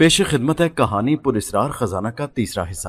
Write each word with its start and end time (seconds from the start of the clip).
پیش 0.00 0.22
خدمت 0.26 0.60
ہے 0.60 0.68
کہانی 0.68 1.16
پر 1.16 1.34
اسرار 1.34 1.70
خزانہ 1.70 2.08
کا 2.08 2.26
تیسرا 2.26 2.70
حصہ۔ 2.70 2.88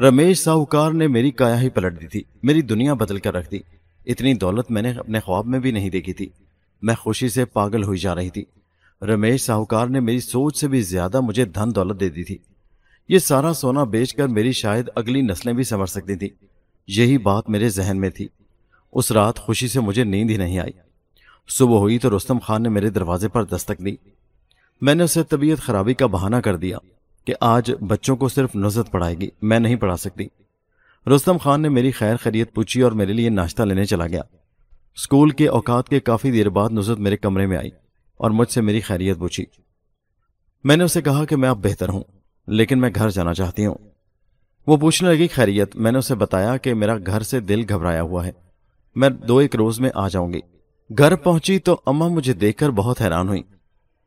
رمیش 0.00 0.38
ساہوکار 0.38 0.90
نے 0.90 1.08
میری 1.08 1.30
کایا 1.30 1.60
ہی 1.60 1.68
پلٹ 1.68 2.00
دی 2.00 2.06
تھی، 2.06 2.22
میری 2.42 2.62
دنیا 2.62 2.94
بدل 2.94 3.18
کر 3.18 3.34
رکھ 3.34 3.50
دی۔ 3.50 3.58
اتنی 4.06 4.34
دولت 4.34 4.70
میں 4.70 4.82
نے 4.82 4.90
اپنے 4.90 5.20
خواب 5.20 5.46
میں 5.46 5.58
بھی 5.58 5.70
نہیں 5.70 5.90
دیکھی 5.90 6.12
تھی۔ 6.12 6.28
میں 6.82 6.94
خوشی 6.94 7.28
سے 7.28 7.44
پاگل 7.44 7.82
ہوئی 7.82 7.98
جا 7.98 8.14
رہی 8.14 8.30
تھی۔ 8.30 8.44
رمیش 9.02 9.42
ساہوکار 9.42 9.86
نے 9.86 10.00
میری 10.00 10.20
سوچ 10.20 10.56
سے 10.56 10.68
بھی 10.68 10.80
زیادہ 10.80 11.20
مجھے 11.20 11.44
دھن 11.44 11.74
دولت 11.74 12.00
دے 12.00 12.08
دی 12.08 12.24
تھی۔ 12.24 12.38
یہ 13.08 13.18
سارا 13.18 13.52
سونا 13.52 13.84
بیچ 13.84 14.14
کر 14.14 14.28
میری 14.28 14.52
شاید 14.52 14.88
اگلی 14.96 15.20
نسلیں 15.20 15.52
بھی 15.52 15.64
سمر 15.64 15.86
سکتی 15.86 16.16
تھی۔ 16.16 16.28
یہی 16.86 17.18
بات 17.18 17.50
میرے 17.50 17.68
ذہن 17.68 18.00
میں 18.00 18.10
تھی۔ 18.10 18.28
اس 18.92 19.12
رات 19.12 19.38
خوشی 19.38 19.68
سے 19.68 19.80
مجھے 19.80 20.04
نیند 20.04 20.30
ہی 20.30 20.36
نہیں 20.36 20.58
آئی۔ 20.58 20.72
صبح 21.48 21.78
ہوئی 21.78 21.98
تو 21.98 22.16
رستم 22.16 22.38
خان 22.38 22.62
نے 22.62 22.68
میرے 22.68 22.90
دروازے 22.90 23.28
پر 23.28 23.44
دستک 23.44 23.84
دی۔ 23.84 23.96
میں 24.80 24.94
نے 24.94 25.04
اسے 25.04 25.22
طبیعت 25.22 25.58
خرابی 25.58 25.94
کا 25.94 26.06
بہانہ 26.06 26.36
کر 26.36 26.56
دیا 26.56 26.78
کہ 27.24 27.34
آج 27.40 27.72
بچوں 27.80 28.16
کو 28.16 28.28
صرف 28.28 28.56
نزت 28.56 28.92
پڑھائے 28.92 29.14
گی، 29.14 29.28
میں 29.42 29.58
نہیں 29.58 29.76
پڑھا 29.76 29.96
سکتی۔ 29.96 30.26
رستم 31.06 31.36
خان 31.36 31.60
نے 31.60 31.68
میری 31.68 31.90
خیر 31.90 32.16
خرید 32.16 32.46
پوچھی 32.54 32.82
اور 32.82 32.92
میرے 32.92 33.12
لیے 33.12 33.30
ناشتہ 33.30 33.62
لینے 33.62 33.84
چلا 33.84 34.06
گیا۔ 34.06 34.22
اسکول 34.96 35.30
کے 35.30 35.48
اوقات 35.48 35.88
کے 35.88 36.00
کافی 36.00 36.30
دیر 36.30 36.48
بعد 36.48 36.70
نزت 36.70 37.00
میرے 37.00 37.16
کمرے 37.16 37.46
میں 37.46 37.58
آئی 37.58 37.70
اور 38.16 38.30
مجھ 38.30 38.50
سے 38.50 38.60
میری 38.60 38.80
خیریت 38.80 39.18
پوچھی۔ 39.18 39.44
میں 40.64 40.76
نے 40.76 40.84
اسے 40.84 41.02
کہا 41.02 41.24
کہ 41.24 41.36
میں 41.36 41.48
اب 41.48 41.58
بہتر 41.64 41.88
ہوں، 41.88 42.02
لیکن 42.46 42.80
میں 42.80 42.90
گھر 42.94 43.10
جانا 43.10 43.34
چاہتی 43.34 43.66
ہوں۔ 43.66 43.74
وہ 44.66 44.76
پوچھنے 44.76 45.10
لگی، 45.10 45.28
خیریت، 45.28 45.76
میں 45.76 45.92
نے 45.92 45.98
اسے 45.98 46.14
بتایا 46.14 46.56
کہ 46.56 46.74
میرا 46.74 46.96
گھر 47.06 47.22
سے 47.22 47.40
دل 47.40 47.62
گھبرایا 47.68 48.02
ہوا 48.02 48.26
ہے۔ 48.26 48.32
میں 48.94 49.08
دو 49.08 49.38
ایک 49.38 49.56
روز 49.56 49.80
میں 49.80 49.90
آ 49.94 50.08
جاؤں 50.08 50.32
گی۔ 50.32 50.40
گھر 50.98 51.16
پہنچی 51.16 51.58
تو 51.58 51.80
اما 51.86 52.08
مجھے 52.08 52.32
دیکھ 52.32 52.58
کر 52.58 52.70
بہت 52.70 53.02
حیران 53.02 53.28
ہوئی 53.28 53.42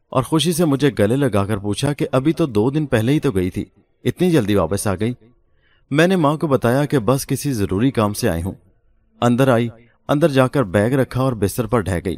اور 0.09 0.23
خوشی 0.23 0.53
سے 0.53 0.65
مجھے 0.65 0.91
گلے 0.99 1.15
لگا 1.15 1.45
کر 1.45 1.57
پوچھا 1.57 1.93
کہ 1.93 2.07
ابھی 2.11 2.33
تو 2.33 2.45
دو 2.45 2.69
دن 2.69 2.85
پہلے 2.85 3.11
ہی 3.11 3.19
تو 3.19 3.31
گئی 3.31 3.49
تھی، 3.49 3.65
اتنی 4.03 4.31
جلدی 4.31 4.55
واپس 4.55 4.87
آ 4.87 4.95
گئی۔ 4.99 5.13
میں 5.91 6.07
نے 6.07 6.15
ماں 6.15 6.37
کو 6.37 6.47
بتایا 6.47 6.85
کہ 6.85 6.99
بس 6.99 7.27
کسی 7.27 7.53
ضروری 7.53 7.91
کام 7.91 8.13
سے 8.13 8.29
آئی 8.29 8.43
ہوں۔ 8.43 8.51
اندر 9.21 9.47
آئی، 9.47 9.69
اندر 10.07 10.29
جا 10.29 10.47
کر 10.47 10.63
بیگ 10.63 10.91
رکھا 10.91 11.21
اور 11.21 11.33
بستر 11.33 11.65
پر 11.65 11.79
ڈہ 11.79 11.99
گئی۔ 12.05 12.17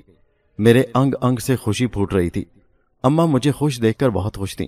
میرے 0.58 0.84
انگ 0.94 1.14
انگ 1.22 1.36
سے 1.36 1.56
خوشی 1.56 1.88
پھوٹ 1.88 2.14
رہی 2.14 2.30
تھی۔ 2.30 2.46
اما 3.04 3.26
مجھے 3.26 3.52
خوش 3.52 3.82
دیکھ 3.82 4.00
کر 4.00 4.10
بہت 4.10 4.38
خوش 4.38 4.56
تھی 4.56 4.66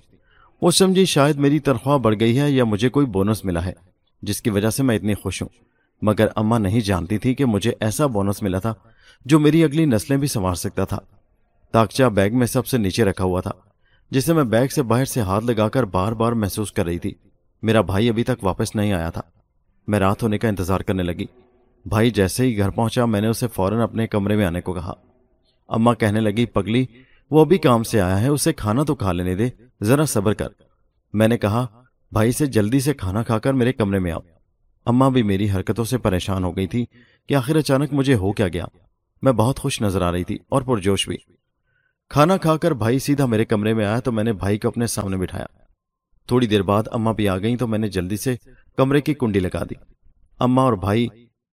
وہ 0.62 0.70
سمجھی 0.70 1.04
شاید 1.04 1.36
میری 1.36 1.58
تنخواہ 1.58 1.98
بڑھ 1.98 2.14
گئی 2.20 2.40
ہے 2.40 2.50
یا 2.50 2.64
مجھے 2.64 2.88
کوئی 2.88 3.06
بونس 3.06 3.44
ملا 3.44 3.64
ہے، 3.64 3.72
جس 4.22 4.42
کی 4.42 4.50
وجہ 4.50 4.70
سے 4.70 4.82
میں 4.82 4.96
اتنی 4.96 5.14
خوش 5.14 5.42
ہوں۔ 5.42 5.48
مگر 6.02 6.26
اما 6.36 6.58
نہیں 6.58 6.80
جانتی 6.80 7.18
تھی 7.18 7.34
کہ 7.34 7.44
مجھے 7.44 7.72
ایسا 7.80 8.06
بونس 8.06 8.42
ملا 8.42 8.58
تھا 8.58 8.74
جو 9.24 9.38
میری 9.38 9.64
اگلی 9.64 9.84
نسلیں 9.84 10.18
بھی 10.18 10.28
سنوار 10.28 10.54
سکتا 10.54 10.84
تھا۔ 10.84 10.98
تاکچہ 11.74 12.04
بیگ 12.04 12.30
میں 12.38 12.46
سب 12.46 12.66
سے 12.66 12.78
نیچے 12.78 13.04
رکھا 13.04 13.24
ہوا 13.24 13.40
تھا، 13.40 13.50
جسے 14.10 14.32
میں 14.32 14.44
بیگ 14.44 14.66
سے 14.66 14.82
باہر 14.82 15.04
سے 15.04 15.20
ہاتھ 15.20 15.44
لگا 15.44 15.68
کر 15.68 15.82
بار 15.82 16.12
بار 16.12 16.32
محسوس 16.32 16.72
کر 16.72 16.84
رہی 16.84 16.98
تھی۔ 16.98 17.14
میرا 17.62 17.80
بھائی 17.80 18.08
ابھی 18.08 18.24
تک 18.24 18.44
واپس 18.44 18.76
نہیں 18.76 18.92
آیا 18.92 19.10
تھا۔ 19.10 19.20
میں 19.88 19.98
رات 19.98 20.22
ہونے 20.22 20.38
کا 20.38 20.48
انتظار 20.48 20.80
کرنے 20.80 21.02
لگی۔ 21.02 21.24
بھائی 21.84 22.10
جیسے 22.10 22.46
ہی 22.46 22.58
گھر 22.58 22.70
پہنچا، 22.70 23.04
میں 23.04 23.20
نے 23.20 23.26
اسے 23.26 23.46
فوراً 23.48 23.80
اپنے 23.80 24.06
کمرے 24.06 24.36
میں 24.36 24.44
آنے 24.44 24.60
کو 24.60 24.72
کہا۔ 24.72 24.92
اما 25.68 25.94
کہنے 25.94 26.20
لگی، 26.20 26.46
پگلی، 26.46 26.86
وہ 27.30 27.40
ابھی 27.40 27.58
کام 27.58 27.82
سے 27.82 28.00
آیا 28.00 28.20
ہے، 28.20 28.28
اسے 28.28 28.52
کھانا 28.52 28.82
تو 28.82 28.94
کھا 28.94 29.12
لینے 29.12 29.34
دے، 29.34 29.48
ذرا 29.82 30.04
صبر 30.04 30.34
کر۔ 30.34 30.48
میں 31.12 31.28
نے 31.28 31.38
کہا، 31.38 31.66
بھائی 32.12 32.32
سے 32.32 32.46
جلدی 32.46 32.80
سے 32.80 32.94
کھانا 32.94 33.22
کھا 33.22 33.38
کر 33.38 33.52
میرے 33.52 33.72
کمرے 33.72 33.98
میں 33.98 34.12
آؤ۔ 34.12 34.20
اما 34.86 35.08
بھی 35.08 35.22
میری 35.22 35.50
حرکتوں 35.50 35.84
سے 35.84 35.98
پریشان 35.98 36.44
ہو 36.44 36.56
گئی 36.56 36.66
تھی 36.66 36.84
کہ 37.28 37.34
آخر 37.34 37.56
اچانک 37.56 37.92
مجھے 37.92 38.14
ہو 38.14 38.32
کیا 38.32 38.48
گیا۔ 38.48 38.64
میں 39.22 39.32
بہت 39.32 39.58
خوش 39.58 39.82
نظر 39.82 40.02
آ 40.02 40.12
رہی 40.12 40.24
تھی 40.24 40.38
اور 40.48 40.62
پرجوش 40.62 41.08
بھی۔ 41.08 41.16
کھانا 42.08 42.36
کھا 42.36 42.56
کر 42.56 42.70
بھائی 42.70 42.98
سیدھا 42.98 43.26
میرے 43.26 43.44
کمرے 43.44 43.74
میں 43.74 43.86
آیا 43.86 44.00
تو 44.00 44.12
میں 44.12 44.24
نے 44.24 44.32
بھائی 44.32 44.58
کو 44.58 44.68
اپنے 44.68 44.86
سامنے 44.86 45.16
بٹھایا۔ 45.16 45.46
تھوڑی 46.26 46.46
دیر 46.46 46.62
بعد 46.62 46.82
اما 46.92 47.12
بھی 47.12 47.28
آ 47.28 47.38
گئیں 47.38 47.56
تو 47.56 47.66
میں 47.66 47.78
نے 47.78 47.88
جلدی 47.88 48.16
سے 48.16 48.36
کمرے 48.76 49.00
کی 49.00 49.14
کنڈی 49.14 49.40
لگا 49.40 49.62
دی۔ 49.62 49.74
اما 50.38 50.62
اور 50.62 50.72
بھائی 50.72 51.08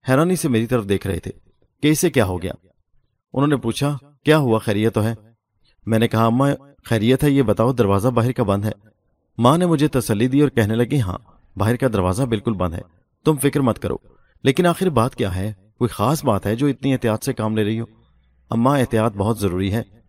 حیرانی 0.09 0.35
سے 0.35 0.49
میری 0.49 0.65
طرف 0.65 0.89
دیکھ 0.89 1.07
رہے 1.07 1.19
تھے 1.19 1.31
کہ 1.81 1.87
اسے 1.87 2.09
کیا 2.09 2.25
ہو 2.25 2.41
گیا۔ 2.41 2.51
انہوں 3.33 3.47
نے 3.47 3.57
پوچھا، 3.57 3.97
کیا 4.25 4.37
ہوا؟ 4.37 4.59
خیریت 4.59 4.93
تو 4.93 5.03
ہے؟ 5.03 5.15
میں 5.85 5.99
نے 5.99 6.07
کہا 6.07 6.25
اما 6.25 6.49
خیریت 6.85 7.23
ہے، 7.23 7.31
یہ 7.31 7.41
بتاؤ، 7.41 7.73
دروازہ 7.73 8.07
باہر 8.07 8.31
کا 8.31 8.43
بند 8.43 8.65
ہے۔ 8.65 8.71
ماں 9.37 9.57
نے 9.57 9.65
مجھے 9.65 9.87
تسلی 9.87 10.27
دی 10.27 10.41
اور 10.41 10.49
کہنے 10.49 10.75
لگی 10.75 11.01
ہاں 11.01 11.17
باہر 11.57 11.75
کا 11.75 11.87
دروازہ 11.87 12.23
بالکل 12.23 12.53
بند 12.53 12.73
ہے۔ 12.73 12.81
تم 13.25 13.35
فکر 13.37 13.59
مت 13.59 13.79
کرو۔ 13.79 13.95
لیکن 14.43 14.65
آخر 14.65 14.89
بات 14.89 15.15
کیا 15.15 15.35
ہے؟ 15.35 15.53
کوئی 15.77 15.87
خاص 15.87 16.25
بات 16.25 16.45
ہے 16.45 16.55
جو 16.55 16.67
اتنی 16.67 16.93
احتیاط 16.93 17.23
سے 17.23 17.33
کام 17.33 17.55
لے 17.57 17.63
رہی 17.63 17.79
ہو؟ 17.79 17.85
اما 18.49 18.75
احتیاط 18.75 19.13
بہت 19.15 19.39
ضروری 19.39 19.73
ہے۔ 19.73 20.00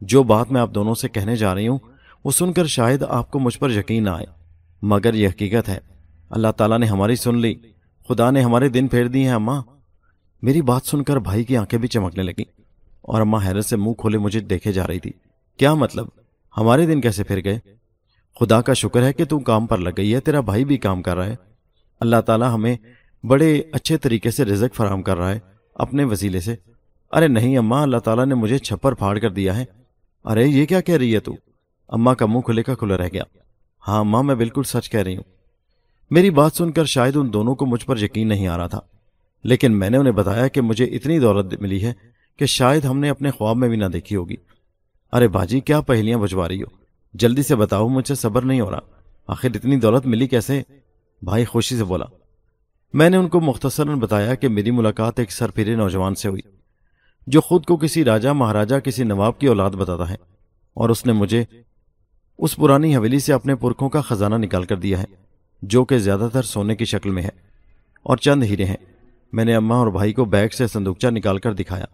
جو 0.00 0.22
بات 0.22 0.52
میں 0.52 0.60
آپ 0.60 0.70
دونوں 0.74 0.94
سے 0.94 1.08
کہنے 1.08 1.36
جا 1.36 1.54
رہی 1.54 1.68
ہوں، 1.68 1.78
وہ 2.24 2.30
سن 2.30 2.52
کر 2.52 2.66
شاید 2.66 3.02
آپ 3.08 3.30
کو 3.30 3.38
مجھ 3.38 3.58
پر 3.58 3.70
یقین 3.70 4.04
نہ 4.04 4.10
آئے۔ 4.10 4.26
مگر 4.82 5.14
یہ 5.14 5.28
حقیقت 5.28 5.68
ہے، 5.68 5.78
اللہ 6.30 6.48
تعالیٰ 6.56 6.78
نے 6.78 6.86
ہماری 6.86 7.16
سن 7.16 7.38
لی۔ 7.38 7.54
خدا 8.08 8.30
نے 8.30 8.42
ہمارے 8.42 8.68
دن 8.68 8.88
پھیر 8.88 9.06
دی 9.06 9.24
ہیں، 9.24 9.34
اماں۔ 9.34 9.62
میری 10.42 10.62
بات 10.62 10.82
سن 10.82 11.04
کر 11.04 11.16
بھائی 11.16 11.44
کی 11.44 11.56
آنکھیں 11.56 11.80
بھی 11.80 11.88
چمکنے 11.88 12.22
لگیں 12.22 12.44
اور 13.00 13.20
اماں 13.20 13.46
حیرت 13.46 13.64
سے 13.64 13.76
منہ 13.76 13.92
کھولے 13.92 14.18
مجھے 14.18 14.40
دیکھے 14.40 14.72
جا 14.72 14.86
رہی 14.86 14.98
تھی۔ 14.98 15.10
کیا 15.56 15.74
مطلب؟ 15.74 16.06
ہمارے 16.56 16.86
دن 16.86 17.00
کیسے 17.00 17.24
پھر 17.24 17.44
گئے؟ 17.44 17.58
خدا 18.40 18.60
کا 18.60 18.72
شکر 18.72 19.02
ہے 19.02 19.12
کہ 19.12 19.24
تو 19.24 19.38
کام 19.38 19.66
پر 19.66 19.78
لگ 19.78 19.90
گئی 19.96 20.14
ہے، 20.14 20.20
تیرا 20.20 20.40
بھائی 20.40 20.64
بھی 20.64 20.76
کام 20.76 21.02
کر 21.02 21.16
رہا 21.16 21.26
ہے۔ 21.26 21.36
اللہ 22.00 22.20
تعالیٰ 22.26 22.54
ہمیں 22.54 22.76
بڑے 23.26 23.62
اچھے 23.72 23.96
طریقے 23.96 24.30
سے 24.30 24.44
رزق 24.44 24.76
فراہم 24.76 25.02
کر 25.02 25.18
رہا 25.18 25.30
ہے 25.30 25.38
اپنے 25.74 26.04
وسیلے 26.04 26.40
سے۔ 26.40 26.54
ارے 27.12 27.28
نہیں، 27.28 27.58
اماں، 27.58 27.82
اللہ 27.82 27.96
تعالیٰ 27.96 28.26
نے 28.26 28.34
مجھے 28.34 28.58
چھپر 28.58 28.92
پھاڑ 28.92 29.18
کر 29.18 29.30
دیا 29.30 29.56
ہے۔ 29.56 29.64
ارے، 30.24 30.46
یہ 30.46 30.66
کیا 30.66 30.80
کہہ 30.80 30.94
رہی 30.94 31.14
ہے 31.14 31.20
تو؟ 31.20 31.34
اما 31.88 32.14
کا 32.14 32.26
منہ 32.26 32.40
کھلے 32.40 32.62
کا 32.62 32.74
کھلا 32.74 32.96
رہ 32.96 33.08
گیا۔ 33.12 33.22
ہاں 33.88 34.04
ماں، 34.04 34.22
میں 34.22 34.34
بالکل 34.34 34.62
سچ 34.62 34.90
کہہ 34.90 35.00
رہی 35.00 35.16
ہوں۔ 35.16 35.22
میری 36.10 36.30
بات 36.30 36.52
سن 36.52 36.72
کر 36.72 36.84
شاید 36.84 37.16
ان 37.16 37.32
دونوں 37.32 37.54
کو 37.54 37.66
مجھ 37.66 37.86
پر 37.86 37.98
یقین 37.98 38.28
نہیں 38.28 38.48
آ 38.48 38.56
رہا 38.56 38.66
تھا، 38.66 38.80
لیکن 39.44 39.78
میں 39.78 39.90
نے 39.90 39.96
انہیں 39.96 40.12
بتایا 40.12 40.48
کہ 40.48 40.60
مجھے 40.60 40.84
اتنی 40.84 41.18
دولت 41.18 41.60
ملی 41.60 41.84
ہے 41.84 41.92
کہ 42.36 42.46
شاید 42.46 42.84
ہم 42.84 42.98
نے 42.98 43.08
اپنے 43.08 43.30
خواب 43.30 43.56
میں 43.56 43.68
بھی 43.68 43.76
نہ 43.76 43.84
دیکھی 43.84 44.16
ہوگی۔ 44.16 44.36
ارے 45.12 45.28
باجی، 45.28 45.60
کیا 45.60 45.80
پہلیاں 45.80 46.18
بجوا 46.18 46.48
رہی 46.48 46.62
ہو؟ 46.62 46.76
جلدی 47.14 47.42
سے 47.42 47.56
بتاؤ، 47.56 47.88
مجھ 47.88 48.08
سے 48.08 48.14
صبر 48.14 48.42
نہیں 48.42 48.60
ہو 48.60 48.70
رہا۔ 48.70 48.78
آخر 49.26 49.48
اتنی 49.54 49.76
دولت 49.76 50.06
ملی 50.06 50.26
کیسے؟ 50.26 50.62
بھائی، 51.22 51.44
خوشی 51.44 51.76
سے 51.76 51.84
بولا۔ 51.84 52.04
میں 52.92 53.10
نے 53.10 53.16
ان 53.16 53.28
کو 53.28 53.40
مختصراً 53.40 53.98
بتایا 53.98 54.34
کہ 54.34 54.48
میری 54.48 54.70
ملاقات 54.70 55.18
ایک 55.18 55.32
سر 55.32 55.50
پھرے 55.50 55.74
نوجوان 55.74 56.14
سے 56.14 56.28
ہوئی۔ 56.28 56.59
جو 57.30 57.40
خود 57.40 57.64
کو 57.64 57.76
کسی 57.76 58.04
راجا 58.04 58.32
مہاراجا 58.32 58.78
کسی 58.78 59.04
نواب 59.04 59.38
کی 59.38 59.46
اولاد 59.46 59.70
بتاتا 59.70 60.10
ہے۔ 60.10 60.16
اور 60.74 60.88
اس 60.88 61.06
نے 61.06 61.12
مجھے 61.12 61.44
اس 62.38 62.56
پرانی 62.56 62.96
حویلی 62.96 63.18
سے 63.18 63.32
اپنے 63.32 63.54
پرکھوں 63.54 63.88
کا 63.88 64.00
خزانہ 64.00 64.34
نکال 64.34 64.64
کر 64.64 64.76
دیا 64.76 64.98
ہے، 64.98 65.04
جو 65.62 65.84
کہ 65.84 65.98
زیادہ 65.98 66.28
تر 66.32 66.42
سونے 66.42 66.76
کی 66.76 66.84
شکل 66.84 67.10
میں 67.10 67.22
ہے۔ 67.22 67.28
اور 68.02 68.16
چند 68.16 68.42
ہیرے 68.42 68.64
ہیں۔ 68.64 68.76
میں 69.32 69.44
نے 69.44 69.54
اماں 69.54 69.78
اور 69.78 69.86
بھائی 69.86 70.12
کو 70.12 70.24
بیگ 70.24 70.48
سے 70.48 70.66
صندوقچہ 70.66 71.06
نکال 71.06 71.38
کر 71.38 71.52
دکھایا، 71.52 71.84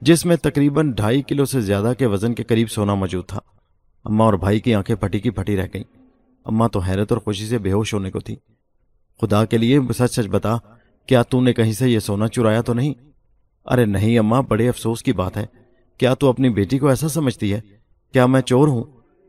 جس 0.00 0.26
میں 0.26 0.36
تقریباً 0.36 0.92
ڈھائی 0.92 1.22
کلو 1.22 1.44
سے 1.44 1.60
زیادہ 1.60 1.92
کے 1.98 2.06
وزن 2.06 2.34
کے 2.34 2.42
قریب 2.42 2.70
سونا 2.70 2.94
موجود 2.94 3.26
تھا۔ 3.26 3.38
اماں 4.04 4.26
اور 4.26 4.34
بھائی 4.34 4.60
کی 4.60 4.74
آنکھیں 4.74 4.96
پھٹی 4.96 5.20
کی 5.20 5.30
پھٹی 5.30 5.56
رہ 5.56 5.66
گئیں۔ 5.74 5.84
اماں 6.44 6.68
تو 6.68 6.78
حیرت 6.78 7.12
اور 7.12 7.20
خوشی 7.20 7.46
سے 7.46 7.58
بے 7.58 7.72
ہوش 7.72 7.94
ہونے 7.94 8.10
کو 8.10 8.20
تھی۔ 8.20 8.36
خدا 9.20 9.44
کے 9.44 9.58
لیے 9.58 9.78
سچ 9.98 10.10
سچ 10.10 10.28
بتا، 10.30 10.56
کیا 11.06 11.22
تو 11.22 11.40
نے 11.40 11.52
کہیں 11.52 11.72
سے 11.72 11.90
یہ 11.90 11.98
سونا 11.98 12.28
چرایا 12.28 12.60
تو 12.60 12.74
نہیں؟ 12.74 13.11
ارے 13.66 13.84
نہیں، 13.84 14.18
اماں، 14.18 14.42
بڑے 14.42 14.68
افسوس 14.68 15.02
کی 15.02 15.12
بات 15.12 15.36
ہے۔ 15.36 15.46
کیا 15.98 16.14
تو 16.14 16.28
اپنی 16.28 16.48
بیٹی 16.48 16.78
کو 16.78 16.88
ایسا 16.88 17.08
سمجھتی 17.08 17.52
ہے؟ 17.52 17.60
کیا 18.12 18.26
میں 18.26 18.40
چور 18.40 18.68
ہوں؟ 18.68 18.84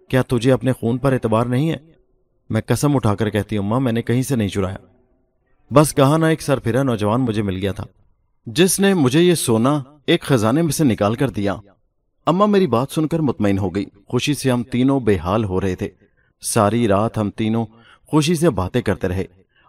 کیا 0.10 0.22
تجھے 0.22 0.52
اپنے 0.52 0.74
خون 0.74 0.98
پر 0.98 1.14
اعتبار 1.14 1.46
نہیں 1.46 1.72
ہے؟ 1.72 1.78
میں 2.50 2.62
قسم 2.66 2.96
اٹھا 2.96 3.16
کر 3.16 3.30
کہتی 3.30 3.58
ہوں 3.58 3.66
ماں 3.66 3.80
میں 3.80 3.92
نے 3.92 4.02
کہیں 4.02 4.22
سے 4.22 4.36
نہیں 4.36 4.48
چرایا۔ 4.48 4.78
بس 5.74 5.96
کہا 5.96 6.18
نہ 6.18 6.26
ایک 6.26 6.42
سر 6.42 6.60
پھرا 6.60 6.84
نوجوان 6.84 7.22
مجھے 7.22 7.42
مل 7.42 7.56
گیا 7.56 7.72
تھا، 7.72 7.84
جس 8.46 8.80
نے 8.80 8.94
مجھے 8.94 9.22
یہ 9.22 9.36
سونا 9.36 9.84
ایک 10.06 10.22
خزانے 10.22 10.62
میں 10.62 10.72
سے 10.72 10.84
نکال 10.84 11.16
کر 11.16 11.30
دیا۔ 11.30 11.56
اما 12.26 12.46
میری 12.46 12.68
بات 12.68 12.92
سن 12.92 13.08
کر 13.08 13.20
مطمئن 13.20 13.58
ہو 13.58 13.76
گئی۔ 13.76 13.86
خوشی 14.08 14.34
سے 14.34 14.52
ہم 14.52 14.64
تینوں 14.64 15.00
بے 15.00 15.18
حال 15.18 15.44
ہو 15.44 15.62
رہے 15.62 15.76
تھے۔ 15.76 15.90
ساری 16.42 16.88
رات 16.88 17.18
ہم 17.18 17.30
تینوں 17.30 17.66
خوشی 18.08 18.36
سے 18.36 18.50
باتیں 18.50 18.82
کرتے 18.82 19.08
رہے۔ 19.08 19.26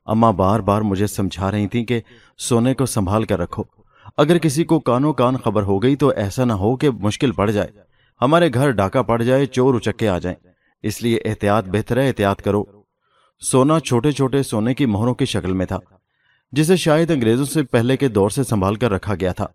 اما 0.06 0.30
بار 0.30 0.60
بار 0.60 0.80
مجھے 0.80 1.06
سمجھا 1.06 1.50
رہی 1.50 1.68
تھیں 1.68 1.84
کہ 1.84 2.00
سونے 2.38 2.74
کو 2.74 2.86
سنبھال 2.86 3.24
کر 3.24 3.38
رکھو۔ 3.38 3.62
اگر 4.16 4.38
کسی 4.38 4.64
کو 4.64 4.80
کانوں 4.80 5.12
کان 5.12 5.36
خبر 5.36 5.62
ہو 5.62 5.82
گئی 5.82 5.96
تو 5.96 6.08
ایسا 6.08 6.44
نہ 6.44 6.52
ہو 6.52 6.76
کہ 6.76 6.90
مشکل 6.90 7.32
پڑ 7.32 7.50
جائے۔ 7.50 7.68
ہمارے 8.20 8.50
گھر 8.54 8.70
ڈاکہ 8.70 9.02
پڑ 9.02 9.22
جائے، 9.22 9.46
چور 9.46 9.74
اچکے 9.74 10.08
آ 10.08 10.18
جائیں۔ 10.18 10.46
اس 10.82 11.02
لیے 11.02 11.20
احتیاط 11.24 11.68
بہتر 11.68 11.96
ہے، 11.96 12.08
احتیاط 12.08 12.42
کرو۔ 12.42 12.64
سونا 13.40 13.80
چھوٹے 13.80 14.12
چھوٹے 14.12 14.42
سونے 14.42 14.74
کی 14.74 14.86
مہروں 14.86 15.14
کی 15.14 15.24
شکل 15.24 15.52
میں 15.52 15.66
تھا، 15.66 15.78
جسے 16.52 16.76
شاید 16.76 17.10
انگریزوں 17.10 17.44
سے 17.44 17.62
پہلے 17.62 17.96
کے 17.96 18.08
دور 18.08 18.30
سے 18.30 18.44
سنبھال 18.44 18.74
کر 18.74 18.90
رکھا 18.90 19.14
گیا 19.14 19.32
تھا۔ 19.32 19.46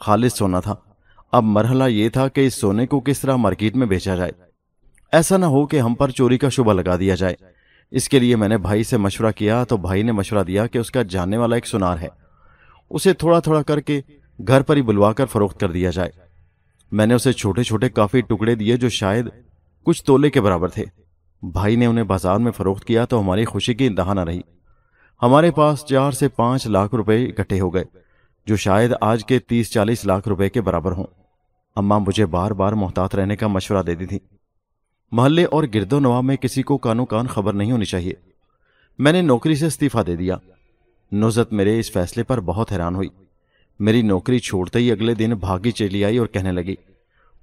خالص 0.00 0.38
سونا 0.38 0.60
تھا۔ 0.60 0.74
اب 1.32 1.42
مرحلہ 1.42 1.84
یہ 1.84 2.08
تھا 2.08 2.28
کہ 2.28 2.46
اس 2.46 2.54
سونے 2.54 2.86
کو 2.86 3.00
کس 3.00 3.20
طرح 3.20 3.36
مارکیٹ 3.36 3.76
میں 3.76 3.86
بیچا 3.86 4.14
جائے۔ 4.14 4.32
ایسا 5.12 5.36
نہ 5.36 5.44
ہو 5.44 5.66
کہ 5.66 5.80
ہم 5.80 5.94
پر 5.94 6.10
چوری 6.10 6.38
کا 6.38 6.48
شبہ 6.48 6.72
لگا 6.72 6.96
دیا 6.96 7.14
جائے۔ 7.14 7.34
اس 7.90 8.08
کے 8.08 8.18
لیے 8.18 8.36
میں 8.36 8.48
نے 8.48 8.58
بھائی 8.58 8.84
سے 8.84 8.96
مشورہ 8.96 9.32
کیا 9.32 9.64
تو 9.64 9.76
بھائی 9.76 10.02
نے 10.02 10.12
مشورہ 10.12 10.44
دیا 10.44 10.66
کہ 10.66 10.78
اس 10.78 10.90
کا 10.90 11.02
جاننے 11.02 11.36
والا 11.36 11.54
ایک 11.54 11.66
سنار 11.66 11.98
ہے۔ 11.98 12.23
اسے 12.94 13.12
تھوڑا 13.12 13.40
تھوڑا 13.40 13.62
کر 13.62 13.80
کے 13.80 14.00
گھر 14.48 14.60
پر 14.60 14.76
ہی 14.76 14.82
بلوا 14.82 15.12
کر 15.12 15.26
فروخت 15.26 15.60
کر 15.60 15.72
دیا 15.72 15.90
جائے۔ 15.90 16.10
میں 16.92 17.06
نے 17.06 17.14
اسے 17.14 17.32
چھوٹے 17.32 17.62
چھوٹے 17.62 17.88
کافی 17.88 18.20
ٹکڑے 18.20 18.54
دیے 18.54 18.76
جو 18.76 18.88
شاید 18.88 19.26
کچھ 19.84 20.04
تولے 20.04 20.30
کے 20.30 20.40
برابر 20.40 20.68
تھے۔ 20.68 20.84
بھائی 21.42 21.76
نے 21.76 21.86
انہیں 21.86 22.04
بازار 22.04 22.38
میں 22.38 22.52
فروخت 22.52 22.84
کیا 22.84 23.04
تو 23.04 23.20
ہماری 23.20 23.44
خوشی 23.44 23.74
کی 23.74 23.86
انتہا 23.86 24.14
نہ 24.14 24.20
رہی۔ 24.20 24.40
ہمارے 25.22 25.50
پاس 25.50 25.84
چار 25.84 26.12
سے 26.12 26.28
پانچ 26.28 26.66
لاکھ 26.66 26.94
روپے 26.94 27.24
اکٹھے 27.24 27.60
ہو 27.60 27.74
گئے، 27.74 27.84
جو 28.46 28.56
شاید 28.56 28.92
آج 29.00 29.24
کے 29.24 29.38
تیس 29.38 29.70
چالیس 29.70 30.04
لاکھ 30.04 30.28
روپے 30.28 30.48
کے 30.48 30.60
برابر 30.60 30.92
ہوں۔ 30.92 31.04
اماں 31.76 32.00
مجھے 32.00 32.26
بار 32.26 32.50
بار 32.50 32.72
محتاط 32.72 33.14
رہنے 33.14 33.36
کا 33.36 33.46
مشورہ 33.46 33.82
دیتی 33.82 34.06
تھی۔ 34.06 34.18
محلے 35.12 35.44
اور 35.44 35.64
گرد 35.74 35.92
و 35.92 36.00
نواح 36.00 36.20
میں 36.20 36.36
کسی 36.36 36.62
کو 36.62 36.78
کانو 36.78 37.04
کان 37.04 37.26
خبر 37.26 37.52
نہیں 37.52 37.72
ہونی 37.72 37.84
چاہیے۔ 37.84 38.12
میں 38.98 39.12
نے 39.12 39.22
نوکری 39.22 39.54
سے 39.54 39.66
استعفی 39.66 39.98
دے 40.06 40.16
دیا۔ 40.16 40.36
نوزت 41.12 41.52
میرے 41.52 41.78
اس 41.80 41.92
فیصلے 41.92 42.22
پر 42.22 42.40
بہت 42.40 42.72
حیران 42.72 42.94
ہوئی۔ 42.94 43.08
میری 43.80 44.02
نوکری 44.02 44.38
چھوڑتے 44.38 44.78
ہی 44.78 44.90
اگلے 44.92 45.14
دن 45.14 45.30
بھاگی 45.30 45.70
چلی 45.70 46.04
آئی 46.04 46.18
اور 46.18 46.26
کہنے 46.26 46.52
لگی، 46.52 46.74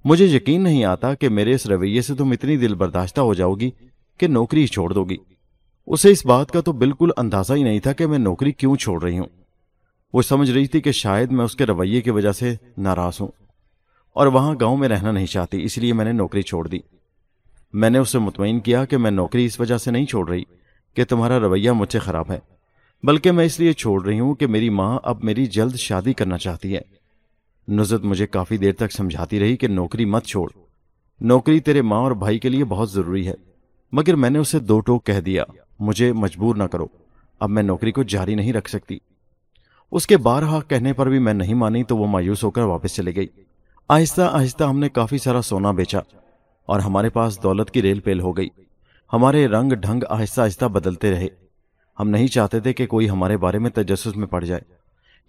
مجھے 0.04 0.26
یقین 0.26 0.62
نہیں 0.62 0.84
آتا 0.84 1.14
کہ 1.14 1.28
میرے 1.28 1.54
اس 1.54 1.66
رویے 1.66 2.02
سے 2.02 2.14
تم 2.14 2.30
اتنی 2.30 2.56
دل 2.56 2.74
برداشتہ 2.74 3.20
ہو 3.20 3.34
جاؤ 3.34 3.54
گی 3.54 3.70
کہ 4.18 4.26
نوکری 4.26 4.66
چھوڑ 4.66 4.92
دو 4.92 5.04
گی۔ 5.04 5.16
اسے 5.86 6.10
اس 6.10 6.26
بات 6.26 6.50
کا 6.50 6.60
تو 6.60 6.72
بالکل 6.72 7.10
اندازہ 7.16 7.52
ہی 7.52 7.62
نہیں 7.62 7.80
تھا 7.80 7.92
کہ 7.92 8.06
میں 8.06 8.18
نوکری 8.18 8.52
کیوں 8.52 8.76
چھوڑ 8.76 9.02
رہی 9.02 9.18
ہوں۔ 9.18 9.26
وہ 10.12 10.22
سمجھ 10.22 10.50
رہی 10.50 10.66
تھی 10.66 10.80
کہ 10.80 10.92
شاید 10.92 11.32
میں 11.32 11.44
اس 11.44 11.56
کے 11.56 11.66
رویے 11.66 12.00
کی 12.00 12.10
وجہ 12.10 12.32
سے 12.32 12.54
ناراض 12.78 13.12
ہوں 13.20 13.28
اور 14.12 14.26
وہاں 14.26 14.54
گاؤں 14.60 14.76
میں 14.76 14.88
رہنا 14.88 15.10
نہیں 15.10 15.26
چاہتی، 15.26 15.64
اس 15.64 15.78
لیے 15.78 15.92
میں 15.92 16.04
نے 16.04 16.12
نوکری 16.12 16.42
چھوڑ 16.42 16.68
دی۔ 16.68 16.78
میں 17.72 17.90
نے 17.90 17.98
اسے 17.98 18.18
مطمئن 18.18 18.60
کیا 18.60 18.84
کہ 18.84 18.96
میں 18.96 19.10
نوکری 19.10 19.44
اس 19.44 19.60
وجہ 19.60 19.78
سے 19.78 19.90
نہیں 19.90 20.06
چھوڑ 20.06 20.28
رہی 20.28 20.42
کہ 20.94 21.04
تمہارا 21.04 21.40
رویہ 21.40 21.70
مجھ 21.70 21.92
سے 21.92 21.98
خراب 21.98 22.30
ہے۔ 22.30 22.38
بلکہ 23.04 23.32
میں 23.32 23.44
اس 23.44 23.60
لیے 23.60 23.72
چھوڑ 23.72 24.04
رہی 24.04 24.20
ہوں 24.20 24.34
کہ 24.34 24.46
میری 24.46 24.70
ماں 24.70 24.98
اب 25.02 25.24
میری 25.24 25.46
جلد 25.46 25.74
شادی 25.74 26.12
کرنا 26.12 26.38
چاہتی 26.38 26.76
ہے۔ 26.76 26.80
نزت 27.68 28.04
مجھے 28.04 28.26
کافی 28.26 28.56
دیر 28.56 28.72
تک 28.72 28.92
سمجھاتی 28.92 29.40
رہی 29.40 29.56
کہ 29.56 29.68
نوکری 29.68 30.04
مت 30.04 30.24
چھوڑ۔ 30.24 30.48
نوکری 31.20 31.60
تیرے 31.60 31.82
ماں 31.82 31.98
اور 31.98 32.10
بھائی 32.10 32.38
کے 32.38 32.48
لیے 32.48 32.64
بہت 32.64 32.90
ضروری 32.90 33.28
ہے، 33.28 33.34
مگر 33.92 34.16
میں 34.16 34.30
نے 34.30 34.38
اسے 34.38 34.58
دو 34.58 34.80
ٹوک 34.80 35.06
کہہ 35.06 35.20
دیا، 35.20 35.44
مجھے 35.80 36.12
مجبور 36.12 36.56
نہ 36.56 36.62
کرو۔ 36.62 36.86
اب 37.40 37.50
میں 37.50 37.62
نوکری 37.62 37.92
کو 37.92 38.02
جاری 38.02 38.34
نہیں 38.34 38.52
رکھ 38.52 38.70
سکتی۔ 38.70 38.98
اس 39.90 40.06
کے 40.06 40.16
بارہا 40.16 40.60
کہنے 40.68 40.92
پر 40.92 41.08
بھی 41.08 41.18
میں 41.18 41.34
نہیں 41.34 41.54
مانی 41.54 41.84
تو 41.84 41.96
وہ 41.96 42.06
مایوس 42.06 42.44
ہو 42.44 42.50
کر 42.50 42.62
واپس 42.62 42.94
چلے 42.94 43.14
گئی۔ 43.16 43.26
آہستہ 43.88 44.22
آہستہ 44.22 44.64
ہم 44.64 44.78
نے 44.78 44.88
کافی 44.88 45.18
سارا 45.18 45.42
سونا 45.42 45.70
بیچا 45.70 46.00
اور 46.66 46.80
ہمارے 46.80 47.08
پاس 47.08 47.42
دولت 47.42 47.70
کی 47.70 47.82
ریل 47.82 48.00
پیل 48.00 48.20
ہو 48.20 48.36
گئی۔ 48.36 48.48
ہمارے 49.12 49.48
رنگ 49.48 49.72
ڈھنگ 49.72 50.02
آہستہ 50.08 50.40
آہستہ 50.40 50.64
بدلتے 50.64 51.10
رہے۔ 51.10 51.41
ہم 52.02 52.08
نہیں 52.08 52.26
چاہتے 52.26 52.60
تھے 52.60 52.72
کہ 52.72 52.86
کوئی 52.86 53.10
ہمارے 53.10 53.36
بارے 53.36 53.58
میں 53.58 53.70
تجسس 53.70 54.16
میں 54.16 54.26
پڑ 54.26 54.44
جائے 54.44 54.60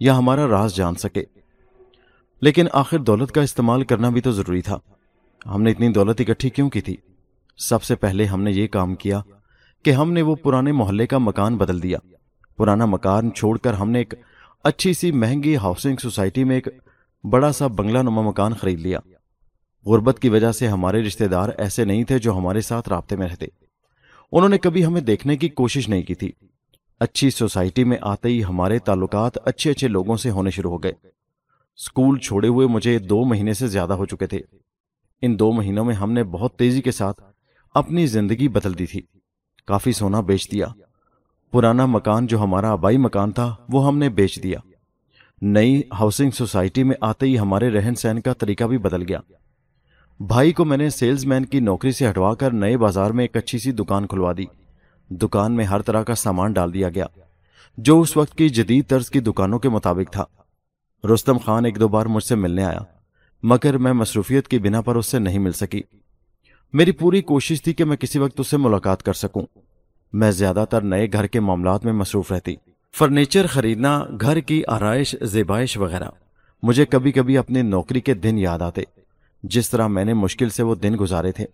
یا 0.00 0.18
ہمارا 0.18 0.48
راز 0.48 0.76
جان 0.76 0.94
سکے۔ 0.94 1.24
لیکن 2.40 2.66
آخر 2.72 2.98
دولت 2.98 3.32
کا 3.32 3.40
استعمال 3.42 3.84
کرنا 3.84 4.08
بھی 4.10 4.20
تو 4.20 4.32
ضروری 4.32 4.62
تھا۔ 4.62 4.78
ہم 5.46 5.62
نے 5.62 5.70
اتنی 5.70 5.88
دولت 5.88 6.20
اکٹھی 6.20 6.50
کیوں 6.50 6.70
کی 6.70 6.80
تھی؟ 6.80 6.96
سب 7.56 7.82
سے 7.82 7.94
پہلے 7.94 8.24
ہم 8.24 8.42
نے 8.42 8.52
یہ 8.52 8.66
کام 8.66 8.94
کیا 8.94 9.20
کہ 9.82 9.90
ہم 9.90 10.12
نے 10.12 10.22
وہ 10.22 10.34
پرانے 10.34 10.72
محلے 10.72 11.06
کا 11.06 11.18
مکان 11.18 11.56
بدل 11.56 11.82
دیا۔ 11.82 11.98
پرانا 12.56 12.86
مکان 12.86 13.32
چھوڑ 13.32 13.58
کر 13.58 13.74
ہم 13.74 13.90
نے 13.90 13.98
ایک 13.98 14.14
اچھی 14.64 14.92
سی 14.92 15.12
مہنگی 15.12 15.56
ہاؤسنگ 15.56 15.96
سوسائٹی 15.96 16.44
میں 16.44 16.56
ایک 16.56 16.68
بڑا 17.30 17.52
سا 17.52 17.66
بنگلہ 17.66 17.98
نما 17.98 18.22
مکان 18.22 18.54
خرید 18.54 18.80
لیا۔ 18.80 18.98
غربت 19.86 20.18
کی 20.18 20.28
وجہ 20.28 20.52
سے 20.52 20.68
ہمارے 20.68 21.02
رشتہ 21.02 21.24
دار 21.24 21.48
ایسے 21.58 21.84
نہیں 21.84 22.04
تھے 22.04 22.18
جو 22.18 22.36
ہمارے 22.36 22.60
ساتھ 22.60 22.88
رابطے 22.88 23.16
میں 23.16 23.28
رہتے۔ 23.28 23.46
انہوں 24.32 24.48
نے 24.48 24.58
کبھی 24.58 24.84
ہمیں 24.84 25.00
دیکھنے 25.00 25.36
کی 25.36 25.48
کوشش 25.48 25.88
نہیں 25.88 26.02
کی 26.02 26.14
تھی۔ 26.14 26.32
اچھی 27.04 27.30
سوسائٹی 27.30 27.84
میں 27.84 27.96
آتے 28.00 28.28
ہی 28.28 28.44
ہمارے 28.44 28.78
تعلقات 28.78 29.48
اچھے 29.48 29.70
اچھے 29.70 29.88
لوگوں 29.88 30.16
سے 30.16 30.30
ہونے 30.30 30.50
شروع 30.50 30.70
ہو 30.70 30.82
گئے۔ 30.82 30.92
اسکول 31.76 32.18
چھوڑے 32.18 32.48
ہوئے 32.48 32.66
مجھے 32.66 32.98
دو 32.98 33.24
مہینے 33.24 33.52
سے 33.52 33.66
زیادہ 33.66 33.92
ہو 33.92 34.06
چکے 34.06 34.26
تھے۔ 34.26 34.40
ان 35.22 35.38
دو 35.38 35.52
مہینوں 35.52 35.84
میں 35.84 35.94
ہم 35.94 36.12
نے 36.12 36.24
بہت 36.24 36.54
تیزی 36.54 36.82
کے 36.82 36.90
ساتھ 36.90 37.20
اپنی 37.74 38.06
زندگی 38.06 38.48
بدل 38.48 38.78
دی 38.78 38.86
تھی۔ 38.86 39.00
کافی 39.66 39.92
سونا 39.92 40.20
بیچ 40.20 40.52
دیا۔ 40.52 40.66
پرانا 41.52 41.86
مکان 41.86 42.26
جو 42.26 42.42
ہمارا 42.42 42.70
آبائی 42.70 42.96
مکان 42.96 43.32
تھا، 43.32 43.54
وہ 43.68 43.86
ہم 43.86 43.98
نے 43.98 44.08
بیچ 44.08 44.42
دیا۔ 44.42 44.58
نئی 45.42 45.82
ہاؤسنگ 46.00 46.30
سوسائٹی 46.30 46.82
میں 46.82 46.96
آتے 47.00 47.26
ہی 47.26 47.38
ہمارے 47.38 47.70
رہن 47.70 47.94
سہن 47.94 48.20
کا 48.20 48.32
طریقہ 48.32 48.64
بھی 48.64 48.78
بدل 48.78 49.02
گیا۔ 49.02 49.20
بھائی 50.20 50.52
کو 50.52 50.64
میں 50.64 50.76
نے 50.76 50.90
سیلز 50.90 51.26
مین 51.26 51.44
کی 51.44 51.60
نوکری 51.60 51.92
سے 51.92 52.10
ہٹوا 52.10 52.34
کر 52.34 52.50
نئے 52.50 52.76
بازار 52.76 53.10
میں 53.10 53.24
ایک 53.24 53.36
اچھی 53.36 53.58
سی 53.58 53.72
دکان 53.72 54.06
کھلوا 54.06 54.32
دی۔ 54.36 54.44
دکان 55.22 55.52
میں 55.52 55.64
ہر 55.64 55.82
طرح 55.82 56.02
کا 56.02 56.14
سامان 56.14 56.52
ڈال 56.52 56.74
دیا 56.74 56.88
گیا، 56.88 57.06
جو 57.78 58.00
اس 58.00 58.16
وقت 58.16 58.34
کی 58.34 58.48
جدید 58.48 58.88
طرز 58.88 59.10
کی 59.10 59.20
دکانوں 59.20 59.58
کے 59.58 59.68
مطابق 59.68 60.12
تھا۔ 60.12 60.24
رستم 61.14 61.38
خان 61.38 61.64
ایک 61.64 61.80
دو 61.80 61.88
بار 61.88 62.06
مجھ 62.06 62.24
سے 62.24 62.34
ملنے 62.34 62.64
آیا، 62.64 62.80
مگر 63.42 63.78
میں 63.78 63.92
مصروفیت 63.92 64.48
کی 64.48 64.58
بنا 64.58 64.80
پر 64.80 64.96
اس 64.96 65.06
سے 65.06 65.18
نہیں 65.18 65.38
مل 65.38 65.52
سکی۔ 65.52 65.82
میری 66.72 66.92
پوری 66.92 67.22
کوشش 67.22 67.62
تھی 67.62 67.72
کہ 67.72 67.84
میں 67.84 67.96
کسی 67.96 68.18
وقت 68.18 68.40
اس 68.40 68.48
سے 68.48 68.56
ملاقات 68.56 69.02
کر 69.02 69.12
سکوں۔ 69.12 69.46
میں 70.12 70.30
زیادہ 70.30 70.64
تر 70.70 70.80
نئے 70.80 71.06
گھر 71.12 71.26
کے 71.26 71.40
معاملات 71.40 71.84
میں 71.84 71.92
مصروف 71.92 72.32
رہتی۔ 72.32 72.54
فرنیچر 72.98 73.46
خریدنا، 73.46 74.04
گھر 74.20 74.40
کی 74.40 74.62
آرائش، 74.68 75.16
زیبائش 75.22 75.76
وغیرہ، 75.76 76.08
مجھے 76.62 76.86
کبھی 76.86 77.12
کبھی 77.12 77.38
اپنی 77.38 77.62
نوکری 77.62 78.00
کے 78.00 78.14
دن 78.14 78.38
یاد 78.38 78.58
آتے، 78.58 78.82
جس 79.42 79.70
طرح 79.70 79.86
میں 79.86 80.04
نے 80.04 80.14
مشکل 80.14 80.48
سے 80.48 80.62
وہ 80.62 80.74
دن 80.74 80.96
گزارے 81.00 81.32
تھے۔ 81.32 81.46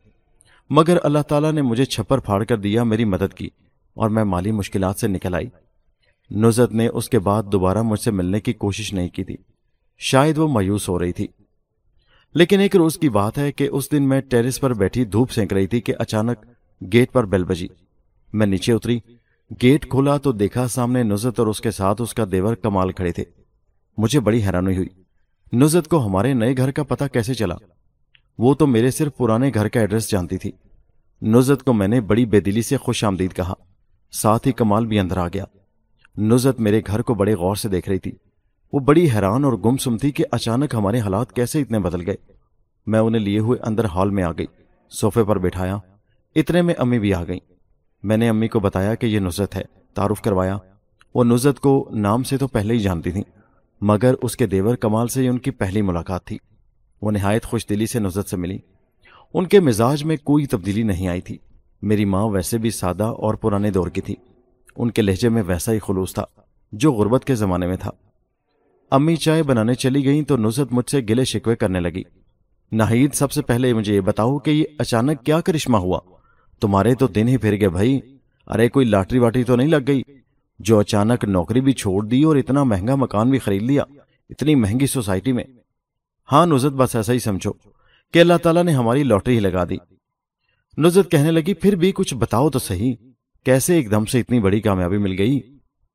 مگر 0.71 0.97
اللہ 1.03 1.19
تعالیٰ 1.19 1.53
نے 1.53 1.63
مجھے 1.63 1.85
چھپر 1.85 2.19
پھاڑ 2.19 2.45
کر 2.45 2.57
دیا، 2.57 2.83
میری 2.83 3.05
مدد 3.05 3.35
کی 3.35 3.49
اور 3.95 4.11
میں 4.11 4.25
مالی 4.25 4.53
مشکلات 4.53 4.97
سے 4.97 5.09
نکل 5.09 5.35
آئی۔ 5.35 5.47
نزت 6.31 6.73
نے 6.73 6.89
اس 6.89 7.09
کے 7.09 7.19
بعد 7.19 7.43
دوبارہ 7.43 7.83
مجھ 7.83 8.01
سے 8.01 8.11
ملنے 8.11 8.41
کی 8.41 8.53
کوشش 8.53 8.95
نہیں 8.95 9.09
کی 9.09 9.25
تھی۔ 9.25 9.37
شاید 9.99 10.39
وہ 10.39 10.49
مایوس 10.49 10.89
ہو 10.89 10.99
رہی 10.99 11.13
تھی۔ 11.13 11.27
لیکن 12.35 12.61
ایک 12.61 12.77
روز 12.77 12.99
کی 12.99 13.09
بات 13.09 13.39
ہے 13.39 13.53
کہ 13.53 13.69
اس 13.73 13.93
دن 13.93 14.09
میں 14.09 14.21
ٹیرس 14.21 14.61
پر 14.61 14.75
بیٹھی 14.75 15.05
دھوپ 15.05 15.31
سینک 15.31 15.53
رہی 15.53 15.67
تھی 15.67 15.81
کہ 15.81 15.95
اچانک 15.99 16.39
گیٹ 16.93 17.13
پر 17.13 17.25
بیل 17.25 17.45
بجی۔ 17.45 17.69
میں 18.33 18.47
نیچے 18.47 18.73
اتری۔ 18.73 18.99
گیٹ 19.63 19.91
کھولا 19.91 20.17
تو 20.17 20.33
دیکھا 20.33 20.69
سامنے 20.69 21.03
نزت 21.03 21.39
اور 21.39 21.47
اس 21.47 21.61
کے 21.61 21.71
ساتھ 21.71 22.03
اس 22.03 22.15
کا 22.15 22.25
دیور 22.33 22.55
کمال 22.55 22.93
کھڑے 22.93 23.13
تھے۔ 23.13 23.25
مجھے 23.99 24.21
بڑی 24.21 24.45
حیرانی 24.45 24.77
ہوئی۔ 24.77 24.89
نزت 25.57 25.89
کو 25.89 26.07
ہمارے 26.07 26.33
نئے 26.35 26.57
گھر 26.57 26.71
کا 26.71 26.83
پتہ 26.83 27.05
کیسے 27.13 27.35
چلا؟ 27.35 27.55
وہ 28.43 28.55
تو 28.55 28.67
میرے 28.67 28.91
صرف 28.91 29.17
پرانے 29.17 29.51
گھر 29.55 29.69
کا 29.69 29.81
ایڈریس 29.81 30.11
جانتی 30.11 30.39
تھی۔ 30.39 30.53
نزت 31.23 31.65
کو 31.65 31.73
میں 31.73 31.89
نے 31.89 32.01
بڑی 32.01 32.27
بے 32.27 32.41
دلی 32.41 32.63
سے 32.63 32.77
خوش 32.77 33.05
آمدید 33.05 33.33
کہا۔ 33.33 33.55
ساتھ 34.13 34.47
ہی 34.49 34.53
کمال 34.53 34.87
بھی 34.87 34.99
اندر 34.99 35.17
آ 35.17 35.29
گیا۔ 35.29 35.45
نزت 36.19 36.61
میرے 36.61 36.81
گھر 36.87 37.03
کو 37.03 37.15
بڑے 37.15 37.35
غور 37.35 37.57
سے 37.57 37.69
دیکھ 37.69 37.89
رہی 37.89 37.99
تھی۔ 37.99 38.13
وہ 38.73 38.81
بڑی 38.81 39.11
حیران 39.11 39.45
اور 39.45 39.53
گم 39.53 39.77
سم 39.77 39.99
تھی 39.99 40.11
کہ 40.11 40.25
اچانک 40.31 40.75
ہمارے 40.75 41.01
حالات 41.01 41.33
کیسے 41.33 41.61
اتنے 41.61 41.79
بدل 41.79 42.07
گئے۔ 42.07 42.17
میں 42.87 43.01
انہیں 43.01 43.23
لیے 43.23 43.39
ہوئے 43.39 43.59
اندر 43.63 43.85
ہال 43.85 44.11
میں 44.11 44.25
آ 44.25 44.33
گئی۔ 44.33 44.47
صوفے 44.91 45.25
پر 45.25 45.39
بٹھایا 45.39 45.79
اتنے 46.35 46.63
میں 46.63 46.75
امی 46.79 46.99
بھی 46.99 47.15
آ 47.15 47.25
گئیں۔ 47.25 47.53
میں 48.03 48.17
نے 48.17 48.29
امی 48.29 48.49
کو 48.49 48.61
بتایا 48.61 48.95
کہ 48.95 49.07
یہ 49.07 49.19
نزت 49.19 49.57
ہے۔ 49.57 49.63
تعارف 49.95 50.21
کروایا۔ 50.21 50.59
وہ 51.15 51.25
نزت 51.25 51.61
کو 51.61 51.89
نام 51.93 52.23
سے 52.23 52.37
تو 52.37 52.49
پہلے 52.49 52.75
ہی 52.75 52.79
جانتی 52.79 53.11
تھی 53.11 53.23
مگر 53.81 54.15
اس 54.23 54.37
کے 54.37 54.47
دیور 54.47 54.75
کمال 54.75 55.09
سے 55.09 55.25
یہ 55.25 55.29
ان 55.29 55.39
کی 55.39 55.51
پہلی 55.51 55.83
ملاقات 55.83 56.25
تھی۔ 56.25 56.39
وہ 57.03 57.11
نہایت 57.11 57.45
خوش 57.45 57.69
دلی 57.69 57.87
سے 57.87 57.99
نزت 57.99 58.29
سے 58.31 58.37
ملی۔ 58.37 58.59
ان 59.35 59.47
کے 59.47 59.61
مزاج 59.61 60.05
میں 60.05 60.17
کوئی 60.25 60.47
تبدیلی 60.47 60.83
نہیں 60.83 61.09
آئی 61.09 61.21
تھی۔ 61.21 61.39
میری 61.83 62.05
ماں 62.05 62.27
ویسے 62.27 62.59
بھی 62.59 62.71
سادہ 62.71 63.05
اور 63.05 63.35
پرانے 63.35 63.71
دور 63.71 63.89
کی 63.89 64.01
تھی۔ 64.01 64.17
ان 64.77 64.91
کے 64.91 65.03
لہجے 65.03 65.29
میں 65.29 65.43
ویسا 65.47 65.73
ہی 65.73 65.79
خلوص 65.79 66.15
تھا 66.15 66.25
جو 66.73 66.93
غربت 66.93 67.25
کے 67.25 67.35
زمانے 67.35 67.67
میں 67.67 67.77
تھا۔ 67.77 67.91
امی 68.91 69.17
چائے 69.17 69.43
بنانے 69.43 69.75
چلی 69.75 70.05
گئیں 70.05 70.23
تو 70.23 70.37
نزت 70.37 70.73
مجھ 70.73 70.91
سے 70.91 71.01
گلے 71.09 71.25
شکوے 71.25 71.57
کرنے 71.57 71.81
لگی۔ 71.81 72.03
ناہید، 72.73 73.15
سب 73.15 73.33
سے 73.33 73.43
پہلے 73.43 73.75
مجھے 73.75 73.95
یہ 73.95 74.01
بتاؤ 74.01 74.39
کہ 74.39 74.51
یہ 74.51 74.65
اچانک 74.79 75.25
کیا 75.25 75.41
کرشمہ 75.41 75.77
ہوا؟ 75.77 76.01
تمہارے 76.61 76.95
تو 76.95 77.07
دن 77.07 77.29
ہی 77.29 77.37
پھر 77.37 77.61
گئے 77.61 77.69
بھائی۔ 77.69 78.01
ارے، 78.47 78.69
کوئی 78.69 78.87
لاٹری 78.87 79.19
واٹری 79.19 79.45
تو 79.45 79.57
نہیں 79.57 79.69
لگ 79.69 79.77
گئی؟ 79.87 80.03
جو 80.59 80.79
اچانک 80.79 81.25
نوکری 81.25 81.61
بھی 81.61 81.73
چھوڑ 81.73 82.07
دی 82.07 82.23
اور 82.23 82.37
اتنا 82.37 82.65
مہنگا 82.65 82.95
مکان 82.95 83.31
بھی 83.31 83.39
خرید 83.39 83.63
لیا، 83.63 83.85
اتنی 84.31 84.55
مہنگی 84.55 84.87
سوسائٹی 84.87 85.33
میں۔ 85.33 85.45
ہاں 86.33 86.47
نزت 86.47 86.73
بس 86.73 86.97
ایسا 86.97 87.13
ہی 87.13 87.19
سمجھو 87.19 87.53
کہ 88.13 88.19
اللہ 88.21 88.35
تعالیٰ 88.43 88.65
نے 88.65 88.73
ہماری 88.73 89.03
لاٹری 89.03 89.35
ہی 89.35 89.41
لگا 89.41 89.65
دی۔ 89.65 89.77
نزت 90.79 91.11
کہنے 91.11 91.31
لگی، 91.31 91.55
پھر 91.55 91.77
بھی 91.77 91.93
کچھ 91.93 92.15
بتاؤ 92.15 92.51
تو 92.51 92.59
صحیح، 92.59 92.95
کیسے 93.45 93.75
ایک 93.75 93.91
دم 93.91 94.05
سے 94.05 94.21
اتنی 94.21 94.41
بڑی 94.41 94.61
کامیابی 94.61 94.99
مل 94.99 95.19
گئی 95.19 95.41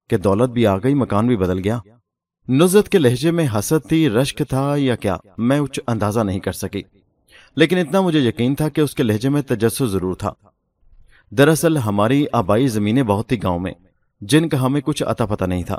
کہ 0.09 0.17
دولت 0.17 0.49
بھی 0.49 0.67
آ 0.67 0.77
گئی، 0.77 0.93
مکان 0.93 1.27
بھی 1.27 1.37
بدل 1.37 1.59
گیا۔ 1.59 1.79
نزت 2.49 2.89
کے 2.89 2.97
لہجے 2.97 3.31
میں 3.31 3.47
حسد 3.59 3.89
تھی، 3.89 4.09
رشک 4.09 4.41
تھا 4.49 4.73
یا 4.77 4.95
کیا، 4.95 5.17
میں 5.37 5.59
اچھ 5.59 5.79
اندازہ 5.87 6.19
نہیں 6.19 6.39
کر 6.39 6.51
سکی۔ 6.51 6.81
لیکن 7.55 7.77
اتنا 7.77 8.01
مجھے 8.01 8.19
یقین 8.19 8.55
تھا 8.55 8.69
کہ 8.69 8.81
اس 8.81 8.95
کے 8.95 9.03
لہجے 9.03 9.29
میں 9.29 9.41
تجسس 9.41 9.83
ضرور 9.85 10.15
تھا۔ 10.15 10.33
دراصل 11.31 11.77
ہماری 11.77 12.25
آبائی 12.31 12.67
زمینیں 12.67 13.03
بہت 13.03 13.27
تھی 13.27 13.43
گاؤں 13.43 13.59
میں، 13.59 13.73
جن 14.21 14.49
کا 14.49 14.65
ہمیں 14.65 14.81
کچھ 14.81 15.03
اتا 15.03 15.25
پتہ 15.25 15.45
نہیں 15.45 15.63
تھا۔ 15.63 15.77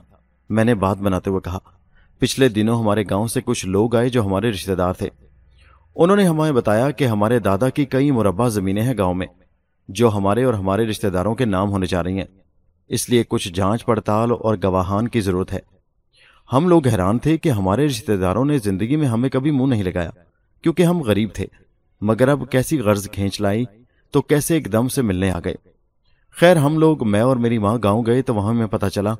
میں 0.48 0.64
نے 0.64 0.74
بات 0.74 0.98
بناتے 0.98 1.30
ہوئے 1.30 1.40
کہا 1.40 1.58
پچھلے 2.18 2.48
دنوں 2.48 2.78
ہمارے 2.80 3.04
گاؤں 3.10 3.26
سے 3.26 3.40
کچھ 3.44 3.66
لوگ 3.66 3.96
آئے 3.96 4.08
جو 4.08 4.24
ہمارے 4.24 4.50
رشتہ 4.50 4.72
دار 4.72 4.92
تھے۔ 4.92 5.08
انہوں 5.96 6.16
نے 6.16 6.24
ہمیں 6.24 6.52
بتایا 6.52 6.90
کہ 6.90 7.04
ہمارے 7.04 7.38
دادا 7.38 7.68
کی 7.68 7.84
کئی 7.84 8.10
مربع 8.10 8.48
زمینیں 8.48 8.82
ہیں 8.82 8.94
گاؤں 8.98 9.14
میں، 9.14 9.26
جو 9.88 10.08
ہمارے 10.08 10.44
اور 10.44 10.54
ہمارے 10.54 10.86
رشتہ 10.86 11.06
داروں 11.06 11.34
کے 11.34 11.44
نام 11.44 11.70
ہونے 11.70 11.86
جا 11.86 12.02
رہی 12.02 12.18
ہیں۔ 12.18 12.26
اس 12.88 13.10
لیے 13.10 13.24
کچھ 13.28 13.48
جانچ 13.48 13.84
پڑتال 13.84 14.30
اور 14.32 14.56
گواہان 14.64 15.08
کی 15.08 15.20
ضرورت 15.20 15.52
ہے۔ 15.52 15.58
ہم 16.52 16.68
لوگ 16.68 16.86
حیران 16.86 17.18
تھے 17.18 17.38
کہ 17.38 17.48
ہمارے 17.48 17.86
رشتہ 17.86 18.12
داروں 18.12 18.44
نے 18.44 18.58
زندگی 18.58 18.96
میں 18.96 19.06
ہمیں 19.06 19.30
کبھی 19.30 19.50
منہ 19.50 19.66
نہیں 19.66 19.82
لگایا، 19.82 20.10
کیونکہ 20.62 20.82
ہم 20.82 21.02
غریب 21.02 21.28
تھے۔ 21.34 21.46
مگر 22.00 22.28
اب 22.28 22.50
کیسی 22.50 22.78
غرض 22.80 23.10
کھینچ 23.10 23.40
لائی 23.40 23.64
تو 24.10 24.22
کیسے 24.22 24.54
ایک 24.54 24.72
دم 24.72 24.88
سے 24.88 25.02
ملنے 25.02 25.30
آ 25.30 25.40
گئے۔ 25.44 25.54
خیر، 26.36 26.56
ہم 26.56 26.78
لوگ، 26.78 27.08
میں 27.08 27.20
اور 27.20 27.36
میری 27.36 27.58
ماں 27.58 27.78
گاؤں 27.82 28.02
گئے 28.06 28.22
تو 28.22 28.34
وہاں 28.34 28.54
میں 28.54 28.66
پتا 28.66 28.90
چلا 28.90 29.14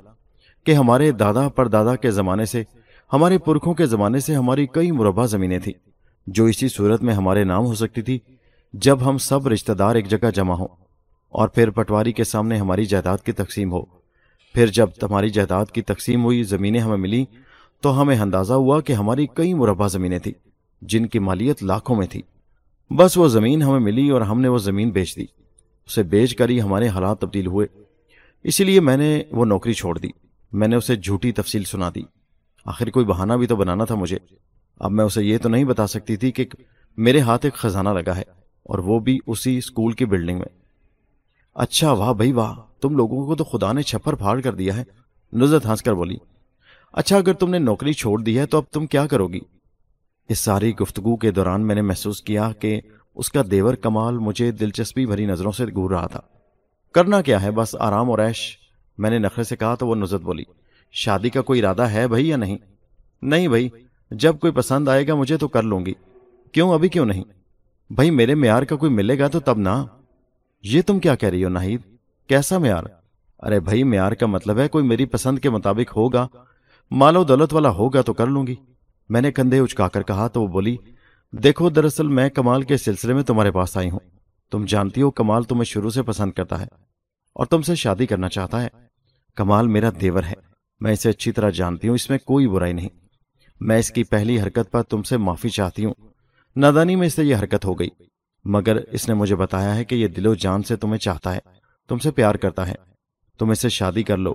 کہ 0.64 0.72
ہمارے 0.72 1.10
دادا 1.12 1.48
پر 1.48 1.68
دادا 1.68 1.96
کے 1.96 2.10
زمانے 2.10 2.44
سے 2.44 2.62
ہمارے 3.12 3.38
پرکھوں 3.38 3.74
کے 3.74 3.86
زمانے 3.86 4.20
سے 4.20 4.34
ہماری 4.34 4.66
کئی 4.66 4.90
مربع 4.90 5.26
زمینیں 5.26 5.58
تھیں۔ 5.58 5.74
جو 6.26 6.44
اسی 6.44 6.68
صورت 6.68 7.02
میں 7.02 7.14
ہمارے 7.14 7.44
نام 7.44 7.66
ہو 7.66 7.74
سکتی 7.74 8.02
تھی، 8.02 8.18
جب 8.72 9.08
ہم 9.08 9.18
سب 9.18 9.48
رشتہ 9.48 9.72
دار 9.72 9.94
ایک 9.94 10.08
جگہ 10.08 10.30
جمع 10.30 10.54
ہوں 10.54 10.68
اور 11.28 11.48
پھر 11.48 11.70
پٹواری 11.70 12.12
کے 12.12 12.24
سامنے 12.24 12.56
ہماری 12.56 12.84
جائیداد 12.84 13.18
کی 13.18 13.32
تقسیم 13.32 13.72
ہو۔ 13.72 13.82
پھر 14.54 14.66
جب 14.66 14.86
ہماری 15.02 15.30
جائیداد 15.30 15.66
کی 15.66 15.82
تقسیم 15.82 16.24
ہوئی، 16.24 16.42
زمینیں 16.42 16.80
ہمیں 16.80 16.96
ملی 16.96 17.24
تو 17.80 18.02
ہمیں 18.02 18.16
اندازہ 18.16 18.52
ہوا 18.52 18.80
کہ 18.80 18.92
ہماری 18.92 19.26
کئی 19.34 19.54
مربع 19.54 19.86
زمینیں 19.88 20.18
تھیں، 20.18 20.32
جن 20.82 21.06
کی 21.06 21.18
مالیت 21.18 21.62
لاکھوں 21.62 21.96
میں 21.96 22.06
تھی۔ 22.06 22.22
بس 22.90 23.18
وہ 23.18 23.28
زمین 23.28 23.62
ہمیں 23.62 23.80
ملی 23.80 24.10
اور 24.10 24.20
ہم 24.20 24.40
نے 24.40 24.48
وہ 24.48 24.58
زمین 24.58 24.90
بیچ 24.90 25.16
دی۔ 25.16 25.24
اسے 25.86 26.02
بیچ 26.02 26.36
کر 26.36 26.48
ہی 26.48 26.60
ہمارے 26.60 26.88
حالات 26.88 27.20
تبدیل 27.20 27.46
ہوئے۔ 27.46 27.66
اسی 28.44 28.64
لیے 28.64 28.80
میں 28.80 28.96
نے 28.96 29.22
وہ 29.30 29.44
نوکری 29.44 29.72
چھوڑ 29.72 29.98
دی۔ 29.98 30.08
میں 30.52 30.68
نے 30.68 30.76
اسے 30.76 30.96
جھوٹی 30.96 31.32
تفصیل 31.32 31.64
سنا 31.64 31.90
دی۔ 31.94 32.15
آخر 32.66 32.90
کوئی 32.90 33.06
بہانہ 33.06 33.32
بھی 33.32 33.46
تو 33.46 33.56
بنانا 33.56 33.84
تھا 33.84 33.94
مجھے۔ 33.94 34.18
اب 34.80 34.90
میں 34.90 35.04
اسے 35.04 35.24
یہ 35.24 35.38
تو 35.38 35.48
نہیں 35.48 35.64
بتا 35.64 35.86
سکتی 35.86 36.16
تھی 36.16 36.32
کہ 36.32 36.46
میرے 36.96 37.20
ہاتھ 37.20 37.46
ایک 37.46 37.54
خزانہ 37.54 37.88
لگا 37.88 38.16
ہے 38.16 38.22
اور 38.62 38.78
وہ 38.78 38.98
بھی 38.98 39.18
اسی 39.26 39.58
اسکول 39.58 39.92
کی 39.92 40.04
بلڈنگ 40.04 40.38
میں۔ 40.38 40.58
اچھا 41.54 41.92
واہ 41.92 42.12
بھائی، 42.12 42.32
واہ، 42.32 42.54
تم 42.80 42.96
لوگوں 42.96 43.26
کو 43.26 43.34
تو 43.34 43.44
خدا 43.44 43.72
نے 43.72 43.82
چھپر 43.82 44.14
پھاڑ 44.14 44.40
کر 44.40 44.54
دیا 44.54 44.76
ہے۔ 44.76 44.84
نزت 45.32 45.66
ہنس 45.66 45.82
کر 45.82 45.94
بولی 45.94 46.16
اچھا 46.92 47.16
اگر 47.16 47.32
تم 47.32 47.50
نے 47.50 47.58
نوکری 47.58 47.92
چھوڑ 47.92 48.22
دی 48.22 48.38
ہے 48.38 48.46
تو 48.46 48.56
اب 48.56 48.64
تم 48.72 48.86
کیا 48.86 49.06
کرو 49.06 49.28
گی؟ 49.28 49.40
اس 50.28 50.38
ساری 50.38 50.76
گفتگو 50.76 51.16
کے 51.16 51.30
دوران 51.30 51.66
میں 51.66 51.74
نے 51.74 51.82
محسوس 51.82 52.22
کیا 52.22 52.52
کہ 52.52 52.80
اس 53.14 53.32
کا 53.32 53.42
دیور 53.50 53.74
کمال 53.74 54.18
مجھے 54.18 54.50
دلچسپی 54.50 55.06
بھری 55.06 55.26
نظروں 55.26 55.52
سے 55.52 55.64
گور 55.66 55.90
رہا 55.90 56.06
تھا۔ 56.06 56.20
کرنا 56.94 57.22
کیا 57.22 57.42
ہے؟ 57.42 57.50
بس 57.50 57.76
آرام 57.80 58.10
اور 58.10 58.18
ایش 58.18 58.58
میں 58.98 59.10
نے 59.10 59.18
نخرے 59.18 59.44
سے 59.44 59.56
کہا 59.56 59.74
تو 59.74 59.86
وہ 59.86 59.94
نزت 59.94 60.22
بولی 60.22 60.44
شادی 60.92 61.30
کا 61.30 61.42
کوئی 61.42 61.60
ارادہ 61.60 61.82
ہے 61.82 62.08
بھائی 62.08 62.28
یا 62.28 62.36
نہیں؟ 62.36 62.58
نہیں 63.22 63.48
بھائی، 63.48 63.68
جب 64.10 64.38
کوئی 64.38 64.52
پسند 64.52 64.88
آئے 64.88 65.08
گا 65.08 65.14
مجھے 65.14 65.36
تو 65.36 65.48
کر 65.48 65.62
لوں 65.62 65.86
گی۔ 65.86 65.94
کیوں 66.52 66.74
ابھی 66.74 66.88
کیوں 66.88 67.06
نہیں؟ 67.06 67.24
بھائی، 67.90 68.10
میرے 68.10 68.34
معیار 68.34 68.62
کا 68.62 68.76
کوئی 68.76 68.92
ملے 68.92 69.18
گا 69.18 69.28
تو 69.28 69.40
تب 69.40 69.58
نہ۔ 69.58 69.84
یہ 70.62 70.82
تم 70.82 70.98
کیا 70.98 71.14
کہہ 71.14 71.28
رہی 71.28 71.44
ہو 71.44 71.48
ناہید 71.48 71.80
کیسا 72.28 72.58
معیار؟ 72.58 72.82
ارے 73.38 73.60
بھائی، 73.60 73.84
معیار 73.84 74.12
کا 74.12 74.26
مطلب 74.26 74.58
ہے 74.58 74.68
کوئی 74.68 74.84
میری 74.84 75.04
پسند 75.04 75.38
کے 75.38 75.50
مطابق 75.50 75.96
ہوگا۔ 75.96 76.28
مالو 76.90 77.24
دولت 77.24 77.54
والا 77.54 77.70
ہوگا 77.70 78.00
تو 78.00 78.12
کر 78.12 78.26
لوں 78.26 78.46
گی۔ 78.46 78.54
میں 79.08 79.20
نے 79.20 79.32
کندھے 79.32 79.58
اچکا 79.58 79.88
کر 79.88 80.02
کہا 80.02 80.28
تو 80.28 80.42
وہ 80.42 80.46
بولی، 80.46 80.76
دیکھو 81.32 81.70
دراصل 81.70 82.06
میں 82.06 82.28
کمال 82.28 82.62
کے 82.62 82.76
سلسلے 82.76 83.14
میں 83.14 83.22
تمہارے 83.22 83.50
پاس 83.50 83.76
آئی 83.76 83.90
ہوں۔ 83.90 83.98
تم 84.50 84.64
جانتی 84.64 85.02
ہو 85.02 85.10
کمال 85.10 85.42
تمہیں 85.44 85.64
شروع 85.64 85.90
سے 85.90 86.02
پسند 86.02 86.32
کرتا 86.32 86.60
ہے 86.60 86.66
اور 87.32 87.46
تم 87.46 87.62
سے 87.62 87.74
شادی 87.74 88.06
کرنا 88.06 88.28
چاہتا 88.28 88.62
ہے۔ 88.62 88.68
کمال 89.34 89.66
میرا 89.66 89.90
دیور 90.00 90.22
ہے۔ 90.22 90.55
میں 90.80 90.92
اسے 90.92 91.10
اچھی 91.10 91.32
طرح 91.32 91.50
جانتی 91.50 91.88
ہوں، 91.88 91.94
اس 91.94 92.10
میں 92.10 92.18
کوئی 92.18 92.48
برائی 92.48 92.72
نہیں۔ 92.72 92.88
میں 93.60 93.78
اس 93.78 93.90
کی 93.90 94.04
پہلی 94.04 94.40
حرکت 94.40 94.70
پر 94.70 94.82
تم 94.82 95.02
سے 95.02 95.16
معافی 95.16 95.48
چاہتی 95.48 95.84
ہوں۔ 95.84 95.94
نادانی 96.56 96.96
میں 96.96 97.06
اس 97.06 97.14
سے 97.14 97.24
یہ 97.24 97.36
حرکت 97.36 97.64
ہو 97.64 97.78
گئی، 97.78 97.88
مگر 98.44 98.76
اس 98.76 99.08
نے 99.08 99.14
مجھے 99.14 99.36
بتایا 99.36 99.76
ہے 99.76 99.84
کہ 99.84 99.94
یہ 99.94 100.06
دل 100.06 100.26
و 100.26 100.34
جان 100.34 100.62
سے 100.62 100.76
تمہیں 100.76 100.98
چاہتا 100.98 101.34
ہے، 101.34 101.38
تم 101.88 101.98
سے 101.98 102.10
پیار 102.10 102.34
کرتا 102.34 102.68
ہے۔ 102.68 102.74
تم 103.38 103.50
اسے 103.50 103.68
شادی 103.68 104.02
کر 104.02 104.16
لو۔ 104.16 104.34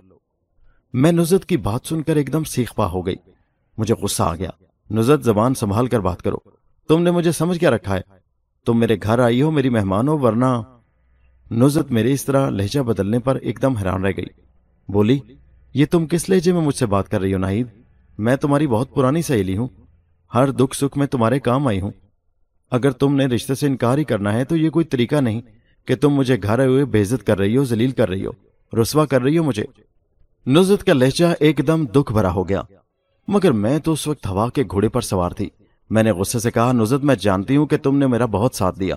میں 0.94 1.12
نزت 1.12 1.46
کی 1.46 1.58
بات 1.58 1.88
سن 1.88 2.02
کر 2.02 2.16
ایک 2.16 2.34
دم 2.34 2.44
سیکھ 2.44 2.76
پا 2.76 2.86
ہو 2.86 3.06
گئی۔ 3.06 3.16
مجھے 3.78 3.96
غصہ 3.96 4.24
آ 4.24 4.36
گیا۔ 4.36 4.50
نزت 4.92 5.24
زبان 5.24 5.54
سنبھال 5.54 5.88
کر 5.88 6.00
بات 6.00 6.22
کرو۔ 6.22 6.38
تم 6.88 7.04
نے 7.04 7.12
مجھے 7.12 7.32
سمجھ 7.32 7.60
کیا 7.60 7.72
رکھا 7.72 7.96
ہے۔ 7.96 8.02
تم 8.66 8.80
میرے 8.80 8.96
گھر 9.04 9.20
آئی 9.20 9.42
ہو، 9.42 9.52
میری 9.52 9.70
مہمان 9.70 10.08
ہو، 10.08 10.20
ورنہ 10.20 10.62
نزت 11.52 11.92
میرے 11.92 12.14
اس 12.14 12.26
طرح 12.26 12.50
لہجہ 12.50 12.80
بدلنے 12.80 13.20
پر 13.20 13.36
ایک 13.36 13.60
دم 13.62 13.76
حیران 13.76 14.06
رہ 14.06 14.12
گئی۔ 14.18 14.26
بولی 14.88 15.20
یہ 15.74 15.86
تم 15.92 16.08
کس 16.08 16.30
لہجے 16.30 16.54
میں 16.54 16.62
مجھ 16.62 16.76
سے 16.76 16.86
بات 16.86 17.10
کر 17.10 17.22
رہی 17.22 17.34
ہو 17.34 17.40
ناہید؟ 17.40 17.68
میں 18.18 18.36
تمہاری 18.36 18.68
بہت 18.68 18.96
پرانی 18.96 19.22
سہیلی 19.22 19.58
ہوں۔ 19.58 19.68
ہر 20.34 20.52
دکھ 20.52 20.76
سکھ 20.76 20.98
میں 20.98 21.08
تمہارے 21.08 21.40
کام 21.40 21.68
آئی 21.68 21.82
ہوں۔ 21.82 21.92
اگر 22.72 22.92
تم 22.92 23.16
نے 23.16 23.26
رشتے 23.26 23.56
سے 23.56 23.68
انکار 23.68 23.98
ہی 23.98 24.04
کرنا 24.04 24.34
ہے 24.34 24.44
تو 24.44 24.56
یہ 24.56 24.70
کوئی 24.70 24.86
طریقہ 24.86 25.16
نہیں 25.16 25.42
کہ 25.86 25.96
تم 25.96 26.10
مجھے 26.10 26.38
گھر 26.44 26.60
آئے 26.60 26.68
ہوئے 26.68 26.86
بےزت 26.86 27.28
کر 27.28 27.38
رہی 27.38 27.58
ہو، 27.58 27.64
ذلیل 27.64 27.92
کر 27.92 28.10
رہی 28.10 28.26
ہو، 28.26 28.32
رسوا 28.82 29.06
کر 29.06 29.22
رہی 29.22 29.38
ہو 29.38 29.44
مجھے۔ 29.44 29.64
نزت 30.48 30.84
کا 30.84 30.94
لہجہ 30.94 31.26
ایک 31.40 31.62
دم 31.68 31.86
دکھ 31.86 32.14
بھرا 32.14 32.32
ہو 32.32 32.50
گیا۔ 32.50 32.62
مگر 33.28 33.52
میں 33.52 33.80
تو 33.80 33.92
اس 33.92 34.08
وقت 34.08 34.28
ہوا 34.28 34.50
کے 34.50 34.64
گھوڑے 34.72 34.90
پر 34.90 35.02
سوار 35.02 35.32
تھی۔ 35.32 35.50
میں 35.90 36.04
نے 36.04 36.12
غصے 36.12 36.40
سے 36.40 36.52
کہا 36.52 36.72
نزت 36.72 37.06
میں 37.06 37.16
جانتی 37.16 37.58
ہوں 37.58 37.66
کہ 37.66 37.78
تم 37.78 37.98
نے 37.98 38.08
میرا 38.08 38.26
بہت 38.26 38.56
ساتھ 38.56 38.80
دیا۔ 38.80 38.96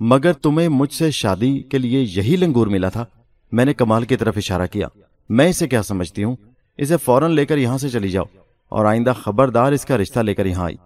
مگر 0.00 0.32
تمہیں 0.32 0.68
مجھ 0.68 0.92
سے 0.92 1.10
شادی 1.10 1.58
کے 1.58 1.78
لیے 1.78 2.00
یہی 2.00 2.36
لنگور 2.36 2.66
ملا 2.66 2.88
تھا۔ 2.88 3.04
میں 3.52 3.64
نے 3.64 3.74
کمال 3.74 4.04
کی 4.04 4.16
طرف 4.16 4.36
اشارہ 4.36 4.66
کیا۔ 4.72 4.88
میں 5.30 5.48
اسے 5.48 5.68
کیا 5.68 5.82
سمجھتی 5.82 6.24
ہوں؟ 6.24 6.36
اسے 6.76 6.96
فوراً 6.96 7.32
لے 7.32 7.46
کر 7.46 7.58
یہاں 7.58 7.78
سے 7.78 7.88
چلی 7.88 8.08
جاؤ، 8.08 8.24
اور 8.68 8.84
آئندہ 8.84 9.12
خبردار 9.16 9.72
اس 9.72 9.84
کا 9.84 9.98
رشتہ 9.98 10.20
لے 10.20 10.34
کر 10.34 10.46
یہاں 10.46 10.64
آئی۔ 10.64 10.76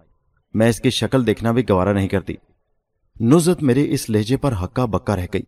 میں 0.53 0.69
اس 0.69 0.79
کی 0.79 0.89
شکل 0.89 1.27
دیکھنا 1.27 1.51
بھی 1.51 1.63
گوارا 1.69 1.93
نہیں 1.93 2.07
کرتی۔ 2.07 2.33
نزت 3.19 3.63
میرے 3.63 3.91
اس 3.91 4.09
لہجے 4.09 4.37
پر 4.37 4.53
ہکا 4.63 4.85
بکا 4.85 5.15
رہ 5.15 5.25
گئی۔ 5.33 5.41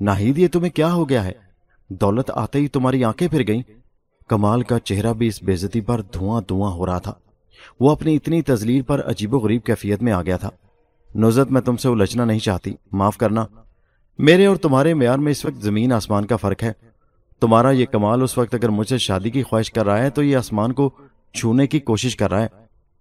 ناہید، 0.00 0.38
یہ 0.38 0.48
تمہیں 0.48 0.70
کیا 0.70 0.92
ہو 0.92 1.08
گیا 1.08 1.24
ہے؟ 1.24 1.32
دولت 1.88 2.30
آتے 2.34 2.58
ہی 2.58 2.68
تمہاری 2.68 3.04
آنکھیں 3.04 3.28
پھر 3.28 3.46
گئیں۔ 3.46 3.62
کمال 4.28 4.62
کا 4.62 4.78
چہرہ 4.78 5.12
بھی 5.12 5.26
اس 5.26 5.42
بےزتی 5.42 5.80
پر 5.80 6.00
دھواں 6.00 6.42
دھواں 6.48 6.72
ہو 6.72 6.86
رہا 6.86 6.98
تھا۔ 6.98 7.14
وہ 7.80 7.90
اپنی 7.90 8.16
اتنی 8.16 8.42
تزلیل 8.42 8.82
پر 8.82 9.10
عجیب 9.10 9.34
و 9.34 9.38
غریب 9.38 9.64
کیفیت 9.64 10.02
میں 10.02 10.12
آ 10.12 10.22
گیا 10.22 10.36
تھا۔ 10.36 10.50
نزت 11.14 11.52
میں 11.52 11.60
تم 11.60 11.76
سے 11.76 11.88
الجھنا 11.88 12.24
نہیں 12.24 12.38
چاہتی، 12.38 12.74
معاف 12.92 13.16
کرنا۔ 13.16 13.44
میرے 14.18 14.46
اور 14.46 14.56
تمہارے 14.56 14.94
معیار 14.94 15.18
میں 15.18 15.32
اس 15.32 15.44
وقت 15.44 15.62
زمین 15.62 15.92
آسمان 15.92 16.26
کا 16.26 16.36
فرق 16.36 16.62
ہے۔ 16.62 16.87
تمہارا 17.40 17.70
یہ 17.70 17.86
کمال 17.86 18.22
اس 18.22 18.38
وقت 18.38 18.54
اگر 18.54 18.68
مجھے 18.68 18.98
شادی 18.98 19.30
کی 19.30 19.42
خواہش 19.42 19.72
کر 19.72 19.86
رہا 19.86 19.98
ہے 19.98 20.10
تو 20.10 20.22
یہ 20.22 20.36
آسمان 20.36 20.72
کو 20.72 20.90
چھونے 21.34 21.66
کی 21.66 21.80
کوشش 21.80 22.16
کر 22.16 22.30
رہا 22.30 22.42
ہے۔ 22.42 22.48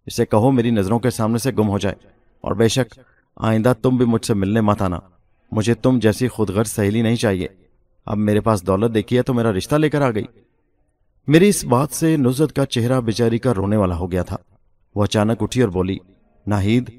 اسے 0.05 0.25
کہو 0.25 0.51
میری 0.51 0.71
نظروں 0.71 0.99
کے 0.99 1.09
سامنے 1.09 1.37
سے 1.37 1.51
گم 1.51 1.69
ہو 1.69 1.77
جائے۔ 1.77 1.95
اور 2.41 2.51
بے 2.51 2.67
شک، 2.67 2.99
آئندہ 3.35 3.73
تم 3.81 3.97
بھی 3.97 4.05
مجھ 4.05 4.25
سے 4.25 4.33
ملنے 4.33 4.61
مت 4.61 4.81
آنا۔ 4.81 4.99
مجھے 5.51 5.73
تم 5.73 5.99
جیسی 5.99 6.27
خود 6.27 6.49
غرض 6.49 6.67
سہیلی 6.67 7.01
نہیں 7.01 7.15
چاہیے۔ 7.15 7.47
اب 8.05 8.17
میرے 8.17 8.39
پاس 8.39 8.67
دولت 8.67 8.93
دیکھی 8.93 9.17
ہے 9.17 9.21
تو 9.21 9.33
میرا 9.33 9.51
رشتہ 9.51 9.75
لے 9.75 9.89
کر 9.89 10.01
آ 10.01 10.11
گئی۔ 10.11 10.23
میری 11.27 11.49
اس 11.49 11.65
بات 11.65 11.91
سے 11.91 12.17
نزت 12.17 12.55
کا 12.55 12.65
چہرہ 12.65 13.01
بیچاری 13.01 13.37
کا 13.37 13.53
رونے 13.53 13.77
والا 13.77 13.95
ہو 13.95 14.11
گیا 14.11 14.23
تھا۔ 14.23 14.37
وہ 14.95 15.03
اچانک 15.03 15.43
اٹھی 15.43 15.61
اور 15.61 15.69
بولی، 15.69 15.97
ناہید، 16.47 16.89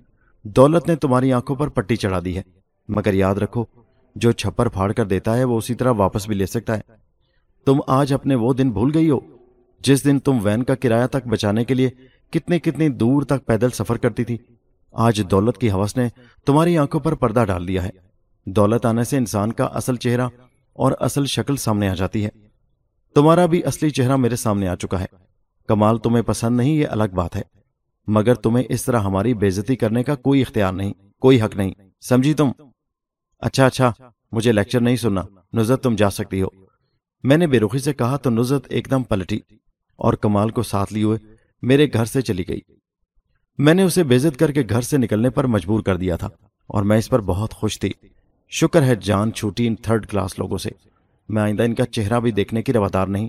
دولت 0.42 0.88
نے 0.88 0.97
تمہاری 0.97 1.33
آنکھوں 1.33 1.57
پر 1.57 1.68
پٹی 1.68 1.97
چڑھا 1.97 2.21
دی 2.25 2.37
ہے۔ 2.37 2.42
مگر 2.88 3.14
یاد 3.14 3.35
رکھو، 3.35 3.64
جو 4.14 4.33
چھپر 4.33 4.68
پھاڑ 4.68 4.92
کر 4.92 5.04
دیتا 5.04 5.37
ہے 5.37 5.45
وہ 5.45 5.59
اسی 5.59 5.75
طرح 5.75 5.92
واپس 5.97 6.26
بھی 6.26 6.35
لے 6.35 6.47
سکتا 6.47 6.76
ہے۔ 6.76 7.08
تم 7.69 7.81
آج 7.87 8.13
اپنے 8.13 8.35
وہ 8.35 8.53
دن 8.53 8.71
بھول 8.71 8.91
گئی 8.95 9.11
ہو، 9.11 9.19
جس 9.81 10.05
دن 10.05 10.19
تم 10.19 10.39
وین 10.43 10.63
کا 10.63 10.75
کرایہ 10.75 11.07
تک 11.07 11.29
بچانے 11.29 11.65
کے 11.65 11.75
لیے 11.75 11.91
کتنے 12.31 12.59
کتنی 12.59 12.89
دور 12.89 13.23
تک 13.23 13.47
پیدل 13.47 13.71
سفر 13.71 13.97
کرتی 13.97 14.25
تھی۔ 14.25 14.37
آج 14.93 15.23
دولت 15.31 15.59
کی 15.59 15.71
حوث 15.71 15.97
نے 15.97 16.09
تمہاری 16.47 16.79
آنکھوں 16.79 17.01
پر 17.01 17.15
پردہ 17.15 17.45
ڈال 17.49 17.69
دیا 17.69 17.83
ہے۔ 17.83 17.91
دولت 18.47 18.87
آنے 18.87 19.05
سے 19.05 19.17
انسان 19.17 19.53
کا 19.53 19.65
اصل 19.65 19.97
چہرہ 19.97 20.29
اور 20.73 20.93
اصل 21.01 21.27
شکل 21.27 21.57
سامنے 21.57 21.89
آ 21.89 21.95
جاتی 21.95 22.25
ہے۔ 22.25 22.29
تمہارا 23.15 23.47
بھی 23.47 23.65
اصلی 23.65 23.91
چہرہ 23.91 24.17
میرے 24.17 24.37
سامنے 24.37 24.69
آ 24.69 24.75
چکا 24.75 25.01
ہے۔ 25.01 25.07
کمال 25.69 25.99
تمہیں 25.99 26.23
پسند 26.23 26.57
نہیں، 26.57 26.73
یہ 26.73 26.87
الگ 26.89 27.15
بات 27.15 27.37
ہے۔ 27.37 27.43
مگر 28.07 28.35
تمہیں 28.35 28.65
اس 28.69 28.85
طرح 28.85 28.99
ہماری 28.99 29.35
بےزتی 29.35 29.77
کرنے 29.77 30.03
کا 30.03 30.15
کوئی 30.15 30.41
اختیار 30.41 30.73
نہیں، 30.73 30.93
کوئی 31.21 31.43
حق 31.43 31.57
نہیں۔ 31.57 31.71
سمجھی 32.01 32.35
تم؟ 32.35 32.51
اچھا 33.39 33.67
اچھا 33.67 33.93
مجھے 34.33 34.53
لیکچر 34.53 34.81
نہیں 34.81 34.97
سننا۔ 34.97 35.23
نزت 35.53 35.83
تم 35.83 35.95
جا 35.95 36.11
سکتی 36.11 36.43
ہو۔ 36.43 36.68
میں 37.23 37.37
نے 37.37 37.47
بے 37.47 37.61
رخی 37.61 37.79
سے 37.79 37.95
کہا 37.95 38.17
تو 38.17 38.31
نزت 38.31 38.67
ایک 38.71 38.89
دم 38.91 39.03
پلٹی 39.03 39.39
اور 39.97 40.13
کمال 40.13 40.51
کو 40.51 40.63
ساتھ 40.63 40.93
لیے 40.93 41.05
ہوئے 41.05 41.19
میرے 41.63 41.87
گھر 41.93 42.05
سے 42.05 42.23
چلی 42.23 42.49
گئی۔ 42.49 42.61
میں 43.59 43.75
نے 43.75 43.83
اسے 43.83 44.03
بےزت 44.03 44.39
کر 44.39 44.53
کے 44.53 44.63
گھر 44.69 44.81
سے 44.81 44.97
نکلنے 44.97 45.31
پر 45.31 45.45
مجبور 45.45 45.83
کر 45.83 45.97
دیا 45.97 46.17
تھا 46.17 46.27
اور 46.67 46.83
میں 46.83 46.99
اس 46.99 47.09
پر 47.09 47.21
بہت 47.21 47.55
خوش 47.55 47.81
تھی۔ 47.81 47.93
شکر 48.49 48.83
ہے 48.83 48.95
جان 48.95 49.33
چھوٹی 49.33 49.67
ان 49.67 49.75
تھرڈ 49.75 50.07
کلاس 50.07 50.39
لوگوں 50.39 50.59
سے۔ 50.59 50.71
میں 51.29 51.43
آئندہ 51.43 51.63
ان 51.63 51.75
کا 51.75 51.87
چہرہ 51.87 52.21
بھی 52.21 52.31
دیکھنے 52.31 52.63
کی 52.63 52.73
روادار 52.73 53.07
نہیں۔ 53.07 53.29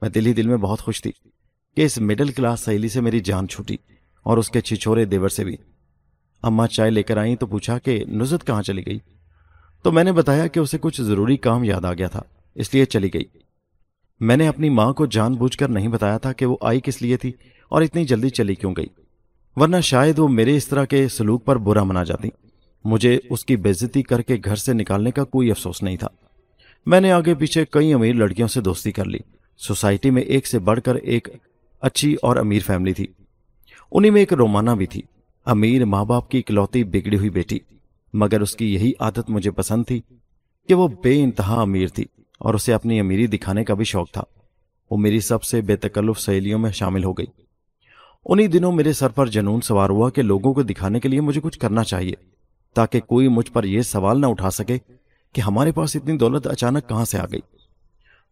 میں 0.00 0.08
دل 0.08 0.26
ہی 0.26 0.32
دل 0.32 0.48
میں 0.48 0.56
بہت 0.56 0.80
خوش 0.80 1.02
تھی 1.02 1.12
کہ 1.76 1.80
اس 1.80 1.98
مڈل 1.98 2.32
کلاس 2.32 2.60
سہیلی 2.60 2.88
سے 2.88 3.00
میری 3.00 3.20
جان 3.20 3.48
چھوٹی 3.48 3.76
اور 4.22 4.38
اس 4.38 4.50
کے 4.50 4.60
چھچورے 4.60 5.04
دیور 5.04 5.28
سے 5.28 5.44
بھی۔ 5.44 5.56
اماں 6.42 6.66
چائے 6.66 6.90
لے 6.90 7.02
کر 7.02 7.16
آئیں 7.16 7.36
تو 7.36 7.46
پوچھا 7.46 7.78
کہ 7.78 8.04
نزت 8.04 8.46
کہاں 8.46 8.62
چلی 8.62 8.86
گئی؟ 8.86 8.98
تو 9.82 9.92
میں 9.92 10.04
نے 10.04 10.12
بتایا 10.12 10.46
کہ 10.46 10.60
اسے 10.60 10.78
کچھ 10.80 11.02
ضروری 11.02 11.36
کام 11.36 11.64
یاد 11.64 11.84
آ 11.84 11.92
گیا 11.92 12.08
تھا۔ 12.08 12.22
اس 12.58 12.74
لیے 12.74 12.84
چلی 12.84 13.08
گئی۔ 13.14 13.24
میں 14.20 14.36
نے 14.36 14.48
اپنی 14.48 14.70
ماں 14.70 14.92
کو 14.92 15.06
جان 15.06 15.34
بوجھ 15.34 15.58
کر 15.58 15.68
نہیں 15.68 15.88
بتایا 15.88 16.18
تھا 16.18 16.32
کہ 16.32 16.46
وہ 16.46 16.56
آئی 16.60 16.80
کس 16.80 17.02
لیے 17.02 17.16
تھی 17.16 17.32
اور 17.68 17.82
اتنی 17.82 18.04
جلدی 18.04 18.30
چلی 18.30 18.54
کیوں 18.54 18.74
گئی۔ 18.76 18.86
ورنہ 19.56 19.76
شاید 19.82 20.18
وہ 20.18 20.28
میرے 20.28 20.56
اس 20.56 20.68
طرح 20.68 20.84
کے 20.84 21.08
سلوک 21.08 21.44
پر 21.44 21.56
برا 21.56 21.82
منا 21.82 22.04
جاتی۔ 22.04 22.28
مجھے 22.84 23.18
اس 23.30 23.44
کی 23.44 23.56
بےزتی 23.56 24.02
کر 24.02 24.22
کے 24.22 24.36
گھر 24.44 24.56
سے 24.56 24.72
نکالنے 24.72 25.10
کا 25.10 25.24
کوئی 25.24 25.50
افسوس 25.50 25.82
نہیں 25.82 25.96
تھا۔ 25.96 26.08
میں 26.86 27.00
نے 27.00 27.12
آگے 27.12 27.34
پیچھے 27.34 27.64
کئی 27.70 27.92
امیر 27.92 28.14
لڑکیوں 28.14 28.48
سے 28.48 28.60
دوستی 28.60 28.92
کر 28.92 29.04
لی۔ 29.04 29.18
سوسائٹی 29.56 30.10
میں 30.10 30.22
ایک 30.22 30.46
سے 30.46 30.58
بڑھ 30.58 30.80
کر 30.80 30.94
ایک 30.94 31.28
اچھی 31.80 32.16
اور 32.22 32.36
امیر 32.36 32.62
فیملی 32.66 32.92
تھی۔ 32.92 33.06
انہیں 33.92 34.10
میں 34.10 34.22
ایک 34.22 34.32
رومانہ 34.32 34.70
بھی 34.70 34.86
تھی۔ 34.86 35.02
امیر 35.44 35.84
ماں 35.84 36.04
باپ 36.04 36.30
کی 36.30 36.38
اکلوتی 36.38 36.84
بگڑی 36.84 37.16
ہوئی 37.16 37.30
بیٹی۔ 37.30 37.58
مگر 38.12 38.40
اس 38.40 38.56
کی 38.56 38.74
یہی 38.74 38.92
عادت 39.00 39.30
مجھے 39.30 39.50
پسند 39.50 39.84
تھی 39.86 40.00
کہ 40.68 40.74
وہ 40.74 40.88
بے 40.88 41.22
انتہا 41.22 41.60
امیر 41.60 41.86
تھی۔ 41.86 42.04
اور 42.38 42.54
اسے 42.54 42.74
اپنی 42.74 43.00
امیری 43.00 43.26
دکھانے 43.26 43.64
کا 43.64 43.74
بھی 43.74 43.84
شوق 43.84 44.10
تھا۔ 44.10 44.22
وہ 44.90 44.96
میری 44.96 45.20
سب 45.20 45.42
سے 45.42 45.60
بے 45.60 45.76
تکلف 45.76 46.20
سہیلیوں 46.20 46.58
میں 46.58 46.70
شامل 46.70 47.04
ہو 47.04 47.12
گئی۔ 47.12 47.26
انہی 48.26 48.46
دنوں 48.46 48.72
میرے 48.72 48.92
سر 48.92 49.08
پر 49.08 49.26
جنون 49.26 49.60
سوار 49.60 49.90
ہوا 49.90 50.10
کہ 50.10 50.22
لوگوں 50.22 50.54
کو 50.54 50.62
دکھانے 50.62 51.00
کے 51.00 51.08
لیے 51.08 51.20
مجھے 51.20 51.40
کچھ 51.40 51.58
کرنا 51.58 51.84
چاہیے، 51.84 52.12
تاکہ 52.74 53.00
کوئی 53.00 53.28
مجھ 53.28 53.52
پر 53.52 53.64
یہ 53.64 53.82
سوال 53.82 54.20
نہ 54.20 54.26
اٹھا 54.26 54.50
سکے 54.50 54.78
کہ 55.32 55.40
ہمارے 55.40 55.72
پاس 55.72 55.96
اتنی 55.96 56.16
دولت 56.16 56.46
اچانک 56.46 56.88
کہاں 56.88 57.04
سے 57.04 57.18
آ 57.18 57.24
گئی۔ 57.32 57.40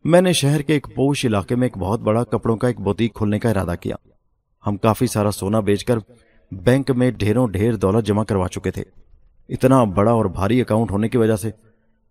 میں 0.05 0.21
نے 0.21 0.33
شہر 0.33 0.63
کے 0.63 0.73
ایک 0.73 0.87
پوش 0.95 1.25
علاقے 1.25 1.55
میں 1.55 1.65
ایک 1.65 1.79
بہت 1.79 2.01
بڑا 2.01 2.25
کپڑوں 2.25 2.57
کا 2.57 2.69
ایک 2.69 2.81
بوتیک 2.81 3.15
کھولنے 3.15 3.39
کا 3.39 3.51
ارادہ 3.51 3.75
کیا۔ 3.81 3.97
ہم 4.67 4.77
کافی 4.77 5.07
سارا 5.07 5.31
سونا 5.31 5.61
بیچ 5.61 5.85
کر 5.85 5.99
بینک 6.53 6.91
میں 6.91 7.11
ڈھیروں 7.11 7.49
ڈھیر 7.49 7.77
دولت 7.77 8.07
جمع 8.07 8.25
کروا 8.25 8.49
چکے 8.49 8.71
تھے۔ 8.71 8.83
اتنا 9.49 9.85
بڑا 9.85 10.13
اور 10.13 10.25
بھاری 10.25 10.61
اکاؤنٹ 10.61 10.91
ہونے 10.91 11.09
کی 11.09 11.19
وجہ 11.19 11.37
سے 11.37 11.51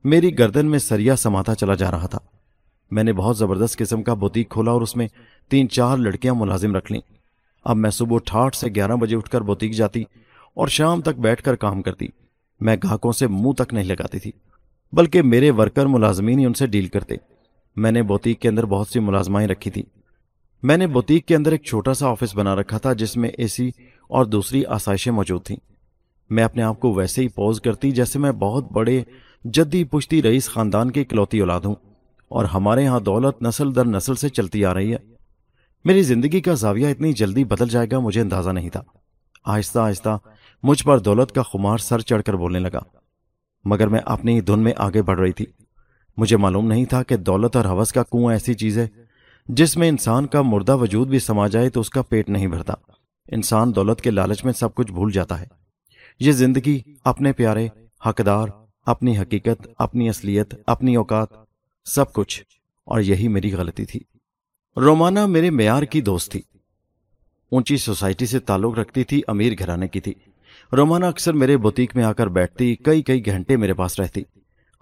میری 0.05 0.39
گردن 0.39 0.65
میں 0.65 0.79
سریا 0.79 1.15
سماتا 1.15 1.55
چلا 1.55 1.75
جا 1.75 1.91
رہا 1.91 2.07
تھا۔ 2.07 2.19
میں 2.91 3.03
نے 3.03 3.13
بہت 3.13 3.37
زبردست 3.37 3.77
قسم 3.77 4.03
کا 4.03 4.13
بوتیک 4.13 4.49
کھولا 4.49 4.71
اور 4.71 4.81
اس 4.81 4.95
میں 4.95 5.07
تین 5.49 5.69
چار 5.69 5.97
لڑکیاں 5.97 6.33
ملازم 6.33 6.75
رکھ 6.75 6.91
لیں۔ 6.91 7.01
اب 7.63 7.77
میں 7.77 7.89
صبح 7.89 8.17
ٹھاٹ 8.25 8.55
سے 8.55 8.67
گیارہ 8.75 8.95
بجے 8.95 9.15
اٹھ 9.15 9.29
کر 9.29 9.41
بوتیک 9.41 9.73
جاتی 9.73 10.03
اور 10.53 10.67
شام 10.67 11.01
تک 11.01 11.19
بیٹھ 11.19 11.43
کر 11.43 11.55
کام 11.55 11.81
کرتی۔ 11.81 12.07
میں 12.61 12.75
گاہکوں 12.83 13.11
سے 13.11 13.27
منہ 13.27 13.51
تک 13.51 13.73
نہیں 13.73 13.83
لگاتی 13.83 14.19
تھی، 14.19 14.31
بلکہ 14.93 15.21
میرے 15.21 15.51
ورکر 15.51 15.85
ملازمین 15.85 16.39
ہی 16.39 16.45
ان 16.45 16.53
سے 16.53 16.67
ڈیل 16.67 16.87
کرتے۔ 16.87 17.15
میں 17.75 17.91
نے 17.91 18.03
بوتیک 18.03 18.39
کے 18.39 18.49
اندر 18.49 18.65
بہت 18.65 18.87
سی 18.87 18.99
ملازمائیں 18.99 19.47
رکھی 19.47 19.71
تھی 19.71 19.83
میں 20.63 20.77
نے 20.77 20.87
بوتیک 20.87 21.25
کے 21.25 21.35
اندر 21.35 21.51
ایک 21.51 21.63
چھوٹا 21.63 21.93
سا 21.93 22.07
آفس 22.07 22.35
بنا 22.35 22.55
رکھا 22.55 22.77
تھا 22.77 22.93
جس 22.93 23.17
میں 23.17 23.29
اے 23.29 23.47
سی 23.47 23.69
اور 24.07 24.25
دوسری 24.25 24.65
آسائشیں 24.65 25.11
موجود 25.11 25.43
تھیں۔ 25.43 25.57
میں 26.29 26.43
اپنے 26.43 26.63
آپ 26.63 26.79
کو 26.79 26.93
ویسے 26.93 27.21
ہی 27.21 27.27
پوز 27.27 27.61
کرتی 27.61 27.91
جیسے 27.91 28.19
میں 28.19 28.31
بہت 28.31 28.71
بڑے 28.71 29.03
جدی 29.45 29.83
پشتی 29.83 30.21
رئیس 30.21 30.49
خاندان 30.49 30.91
کی 30.91 31.01
اکلوتی 31.01 31.39
اولاد 31.39 31.61
ہوں 31.61 31.75
اور 32.27 32.45
ہمارے 32.45 32.87
ہاں 32.87 32.99
دولت 32.99 33.41
نسل 33.41 33.75
در 33.75 33.85
نسل 33.85 34.15
سے 34.15 34.29
چلتی 34.29 34.65
آ 34.65 34.73
رہی 34.73 34.91
ہے۔ 34.93 34.97
میری 35.85 36.03
زندگی 36.03 36.41
کا 36.41 36.53
زاویہ 36.53 36.87
اتنی 36.87 37.13
جلدی 37.13 37.43
بدل 37.43 37.69
جائے 37.69 37.87
گا، 37.91 37.99
مجھے 37.99 38.21
اندازہ 38.21 38.49
نہیں 38.49 38.69
تھا۔ 38.69 38.81
آہستہ 39.45 39.79
آہستہ 39.79 40.17
مجھ 40.63 40.83
پر 40.83 40.99
دولت 40.99 41.31
کا 41.31 41.41
خمار 41.41 41.77
سر 41.77 41.99
چڑھ 41.99 42.23
کر 42.23 42.33
بولنے 42.33 42.59
لگا۔ 42.59 42.79
مگر 43.65 43.87
میں 43.87 43.99
اپنی 44.05 44.41
دھن 44.41 44.59
میں 44.59 44.73
آگے 44.77 45.01
بڑھ 45.01 45.19
رہی 45.19 45.31
تھی۔ 45.31 45.45
مجھے 46.17 46.37
معلوم 46.37 46.67
نہیں 46.67 46.85
تھا 46.85 47.03
کہ 47.03 47.17
دولت 47.17 47.55
اور 47.55 47.65
حوث 47.65 47.91
کا 47.91 48.03
کنواں 48.03 48.33
ایسی 48.33 48.53
چیز 48.53 48.77
ہے 48.77 48.87
جس 49.47 49.77
میں 49.77 49.89
انسان 49.89 50.27
کا 50.27 50.41
مردہ 50.41 50.77
وجود 50.77 51.07
بھی 51.07 51.19
سما 51.19 51.47
جائے 51.47 51.69
تو 51.69 51.79
اس 51.79 51.89
کا 51.89 52.01
پیٹ 52.01 52.29
نہیں 52.29 52.47
بھرتا۔ 52.47 52.73
انسان 53.31 53.75
دولت 53.75 54.01
کے 54.01 54.11
لالچ 54.11 54.45
میں 54.45 54.53
سب 54.53 54.75
کچھ 54.75 54.91
بھول 54.91 55.11
جاتا 55.11 55.39
ہے۔ 55.39 55.45
یہ 56.19 56.31
زندگی 56.31 56.79
اپنے 57.03 57.31
پیارے، 57.33 57.67
حقدار 58.09 58.47
اپنی 58.85 59.17
حقیقت، 59.17 59.67
اپنی 59.77 60.09
اصلیت، 60.09 60.53
اپنی 60.67 60.95
اوقات، 60.95 61.27
سب 61.85 62.13
کچھ۔ 62.13 62.43
اور 62.83 63.01
یہی 63.01 63.27
میری 63.27 63.53
غلطی 63.53 63.85
تھی۔ 63.85 63.99
رومانا 64.77 65.25
میرے 65.25 65.49
معیار 65.49 65.83
کی 65.83 66.01
دوست 66.01 66.31
تھی۔ 66.31 66.41
اونچی 67.51 67.77
سوسائٹی 67.77 68.25
سے 68.25 68.39
تعلق 68.39 68.79
رکھتی 68.79 69.03
تھی، 69.03 69.21
امیر 69.27 69.53
گھرانے 69.59 69.87
کی 69.87 69.99
تھی۔ 69.99 70.13
رومانا 70.73 71.07
اکثر 71.07 71.33
میرے 71.33 71.57
بوتیک 71.57 71.95
میں 71.95 72.03
آ 72.03 72.13
کر 72.13 72.27
بیٹھتی، 72.27 72.75
کئی 72.75 73.01
کئی 73.01 73.25
گھنٹے 73.25 73.57
میرے 73.57 73.73
پاس 73.73 73.99
رہتی۔ 73.99 74.23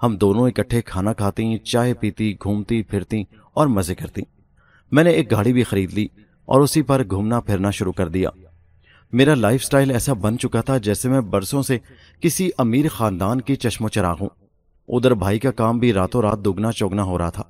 ہم 0.03 0.17
دونوں 0.17 0.47
اکٹھے 0.47 0.81
کھانا 0.81 1.13
کھاتی، 1.13 1.57
چائے 1.57 1.93
پیتی، 1.93 2.35
گھومتی، 2.43 2.81
پھرتی 2.81 3.23
اور 3.53 3.67
مزے 3.67 3.95
کرتی۔ 3.95 4.21
میں 4.91 5.03
نے 5.03 5.09
ایک 5.09 5.31
گاڑی 5.31 5.53
بھی 5.53 5.63
خرید 5.63 5.93
لی 5.93 6.07
اور 6.45 6.61
اسی 6.61 6.81
پر 6.81 7.03
گھومنا 7.09 7.39
پھرنا 7.39 7.71
شروع 7.71 7.93
کر 7.93 8.07
دیا۔ 8.07 8.29
میرا 9.13 9.35
لائف 9.35 9.63
سٹائل 9.63 9.91
ایسا 9.91 10.13
بن 10.13 10.37
چکا 10.37 10.61
تھا 10.61 10.77
جیسے 10.77 11.09
میں 11.09 11.21
برسوں 11.21 11.63
سے 11.63 11.77
کسی 12.21 12.49
امیر 12.57 12.85
خاندان 12.87 13.41
کی 13.41 13.55
چشم 13.55 13.85
و 13.85 13.89
چراغ 13.89 14.15
ہوں۔ 14.21 14.29
ادھر 14.87 15.13
بھائی 15.13 15.39
کا 15.39 15.51
کام 15.51 15.79
بھی 15.79 15.93
راتوں 15.93 16.21
رات 16.21 16.45
دگنا 16.45 16.71
چوگنا 16.71 17.03
ہو 17.03 17.17
رہا 17.17 17.29
تھا۔ 17.29 17.43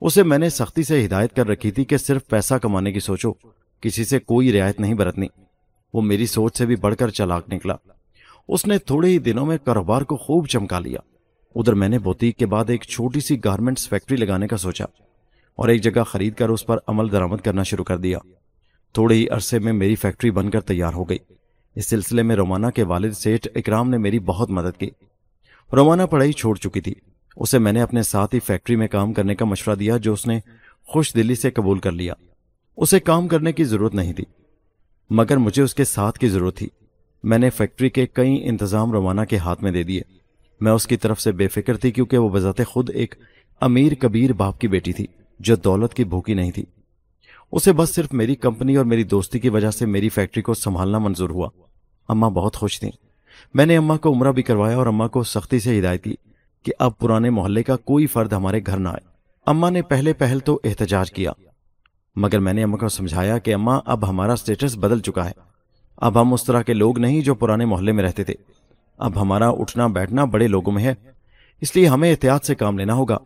اسے 0.00 0.22
میں 0.22 0.38
نے 0.38 0.50
سختی 0.50 0.82
سے 0.82 1.06
ہدایت 1.06 1.36
کر 1.36 1.46
رکھی 1.46 1.70
تھی 1.70 1.84
کہ 1.84 1.96
صرف 1.96 2.26
پیسہ 2.26 2.54
کمانے 2.54 2.92
کی 2.92 3.00
سوچو، 3.00 3.32
کسی 3.80 4.04
سے 4.04 4.18
کوئی 4.18 4.52
رعایت 4.52 4.80
نہیں 4.80 4.94
برتنی۔ 4.94 5.26
وہ 5.94 6.02
میری 6.02 6.26
سوچ 6.26 6.56
سے 6.56 6.66
بھی 6.66 6.76
بڑھ 6.76 6.94
کر 6.96 7.08
چلاک 7.08 7.52
نکلا۔ 7.52 7.74
اس 8.48 8.66
نے 8.66 8.78
تھوڑے 8.78 9.08
ہی 9.08 9.18
دنوں 9.18 9.46
میں 9.46 9.58
کاروبار 9.64 10.02
کو 10.02 10.16
خوب 10.16 10.46
چمکا 10.46 10.78
لیا۔ 10.78 11.00
ادھر 11.54 11.72
میں 11.72 11.88
نے 11.88 11.98
بوتیک 11.98 12.36
کے 12.36 12.46
بعد 12.46 12.70
ایک 12.70 12.82
چھوٹی 12.82 13.20
سی 13.20 13.44
گارمنٹس 13.44 13.88
فیکٹری 13.88 14.16
لگانے 14.16 14.46
کا 14.46 14.56
سوچا 14.56 14.84
اور 15.54 15.68
ایک 15.68 15.82
جگہ 15.82 16.02
خرید 16.02 16.34
کر 16.34 16.48
اس 16.48 16.66
پر 16.66 16.78
عمل 16.86 17.12
درآمد 17.12 17.36
کرنا 17.36 17.62
شروع 17.62 17.84
کر 17.84 17.96
دیا۔ 17.96 18.18
تھوڑے 18.96 19.14
ہی 19.14 19.28
عرصے 19.28 19.58
میں 19.58 19.72
میری 19.72 19.94
فیکٹری 19.94 20.30
بن 20.30 20.50
کر 20.50 20.60
تیار 20.60 20.92
ہو 20.92 21.04
گئی۔ 21.04 21.18
اس 21.74 21.86
سلسلے 21.86 22.22
میں 22.22 22.36
رومانہ 22.36 22.66
کے 22.66 22.82
والد 22.82 23.12
سیٹ 23.12 23.48
اکرام 23.54 23.90
نے 23.90 23.98
میری 23.98 24.18
بہت 24.18 24.50
مدد 24.50 24.80
کی۔ 24.80 24.90
رومانہ 25.72 26.02
پڑھائی 26.02 26.32
چھوڑ 26.32 26.56
چکی 26.56 26.80
تھی۔ 26.80 26.94
اسے 27.36 27.58
میں 27.58 27.72
نے 27.72 27.82
اپنے 27.82 28.02
ساتھ 28.02 28.34
ہی 28.34 28.40
فیکٹری 28.40 28.76
میں 28.76 28.88
کام 28.88 29.12
کرنے 29.12 29.34
کا 29.34 29.44
مشورہ 29.44 29.74
دیا 29.74 29.96
جو 29.96 30.12
اس 30.12 30.26
نے 30.26 30.40
خوش 30.86 31.14
دلی 31.14 31.34
سے 31.34 31.50
قبول 31.50 31.78
کر 31.78 31.92
لیا۔ 31.92 32.14
اسے 32.76 33.00
کام 33.00 33.28
کرنے 33.28 33.52
کی 33.52 33.64
ضرورت 33.64 33.94
نہیں 33.94 34.12
تھی، 34.12 34.24
مگر 35.10 35.36
مجھے 35.36 35.62
اس 35.62 35.74
کے 35.74 35.84
ساتھ 35.84 36.18
کی 36.18 36.28
ضرورت 36.28 36.56
تھی۔ 36.56 36.68
میں 37.22 37.38
نے 37.38 37.50
فیکٹری 37.50 37.90
کے 37.90 38.06
کئی 38.06 38.48
انتظام 38.48 38.92
روانہ 38.92 39.20
کے 39.20 39.36
ہاتھ 39.36 39.62
میں 39.62 39.72
دے 39.72 39.82
دیے۔ 39.82 40.02
میں 40.60 40.72
اس 40.72 40.86
کی 40.86 40.96
طرف 40.96 41.20
سے 41.20 41.32
بے 41.32 41.48
فکر 41.48 41.76
تھی 41.76 41.90
کیونکہ 41.90 42.18
وہ 42.18 42.28
بذات 42.28 42.60
خود 42.66 42.90
ایک 42.94 43.14
امیر 43.60 43.94
کبیر 43.94 44.32
باپ 44.32 44.60
کی 44.60 44.68
بیٹی 44.68 44.92
تھی 44.92 45.06
جو 45.40 45.56
دولت 45.56 45.94
کی 45.94 46.04
بھوکی 46.04 46.34
نہیں 46.34 46.50
تھی۔ 46.50 46.64
اسے 47.52 47.72
بس 47.72 47.94
صرف 47.94 48.12
میری 48.12 48.34
کمپنی 48.34 48.76
اور 48.76 48.84
میری 48.84 49.04
دوستی 49.04 49.40
کی 49.40 49.48
وجہ 49.48 49.70
سے 49.70 49.86
میری 49.86 50.08
فیکٹری 50.08 50.42
کو 50.42 50.54
سنبھالنا 50.54 50.98
منظور 50.98 51.30
ہوا۔ 51.30 51.48
اماں 52.08 52.30
بہت 52.30 52.56
خوش 52.56 52.80
تھیں۔ 52.80 52.90
میں 53.54 53.66
نے 53.66 53.76
اماں 53.76 53.96
کو 53.96 54.12
عمرہ 54.12 54.32
بھی 54.32 54.42
کروایا 54.42 54.76
اور 54.76 54.86
اماں 54.86 55.08
کو 55.08 55.22
سختی 55.22 55.58
سے 55.58 55.80
ہدایت 55.80 56.04
کی 56.04 56.14
کہ 56.62 56.72
اب 56.78 56.98
پرانے 56.98 57.30
محلے 57.30 57.62
کا 57.62 57.76
کوئی 57.76 58.06
فرد 58.06 58.32
ہمارے 58.32 58.60
گھر 58.66 58.76
نہ 58.76 58.88
آئے۔ 58.88 59.06
اماں 59.46 59.70
نے 59.70 59.82
پہلے 59.82 60.12
پہل 60.12 60.38
تو 60.38 60.60
احتجاج 60.64 61.12
کیا، 61.12 61.32
مگر 62.16 62.38
میں 62.38 62.52
نے 62.52 62.62
اماں 62.62 62.78
کو 62.78 62.88
سمجھایا 62.88 63.38
کہ 63.38 63.54
اماں 63.54 63.80
اب 63.84 64.08
ہمارا 64.08 64.36
سٹیٹس 64.36 64.76
بدل 64.76 65.00
چکا 65.00 65.26
ہے۔ 65.26 65.32
اب 65.96 66.20
ہم 66.20 66.32
اس 66.32 66.44
طرح 66.44 66.62
کے 66.62 66.72
لوگ 66.72 66.98
نہیں 66.98 67.20
جو 67.20 67.34
پرانے 67.34 67.64
محلے 67.64 67.92
میں 67.92 68.04
رہتے 68.04 68.24
تھے۔ 68.24 68.34
اب 68.98 69.22
ہمارا 69.22 69.48
اٹھنا 69.48 69.86
بیٹھنا 69.86 70.24
بڑے 70.24 70.48
لوگوں 70.48 70.72
میں 70.72 70.84
ہے، 70.84 70.94
اس 71.60 71.76
لیے 71.76 71.86
ہمیں 71.86 72.10
احتیاط 72.10 72.44
سے 72.44 72.54
کام 72.54 72.78
لینا 72.78 72.94
ہوگا۔ 72.94 73.18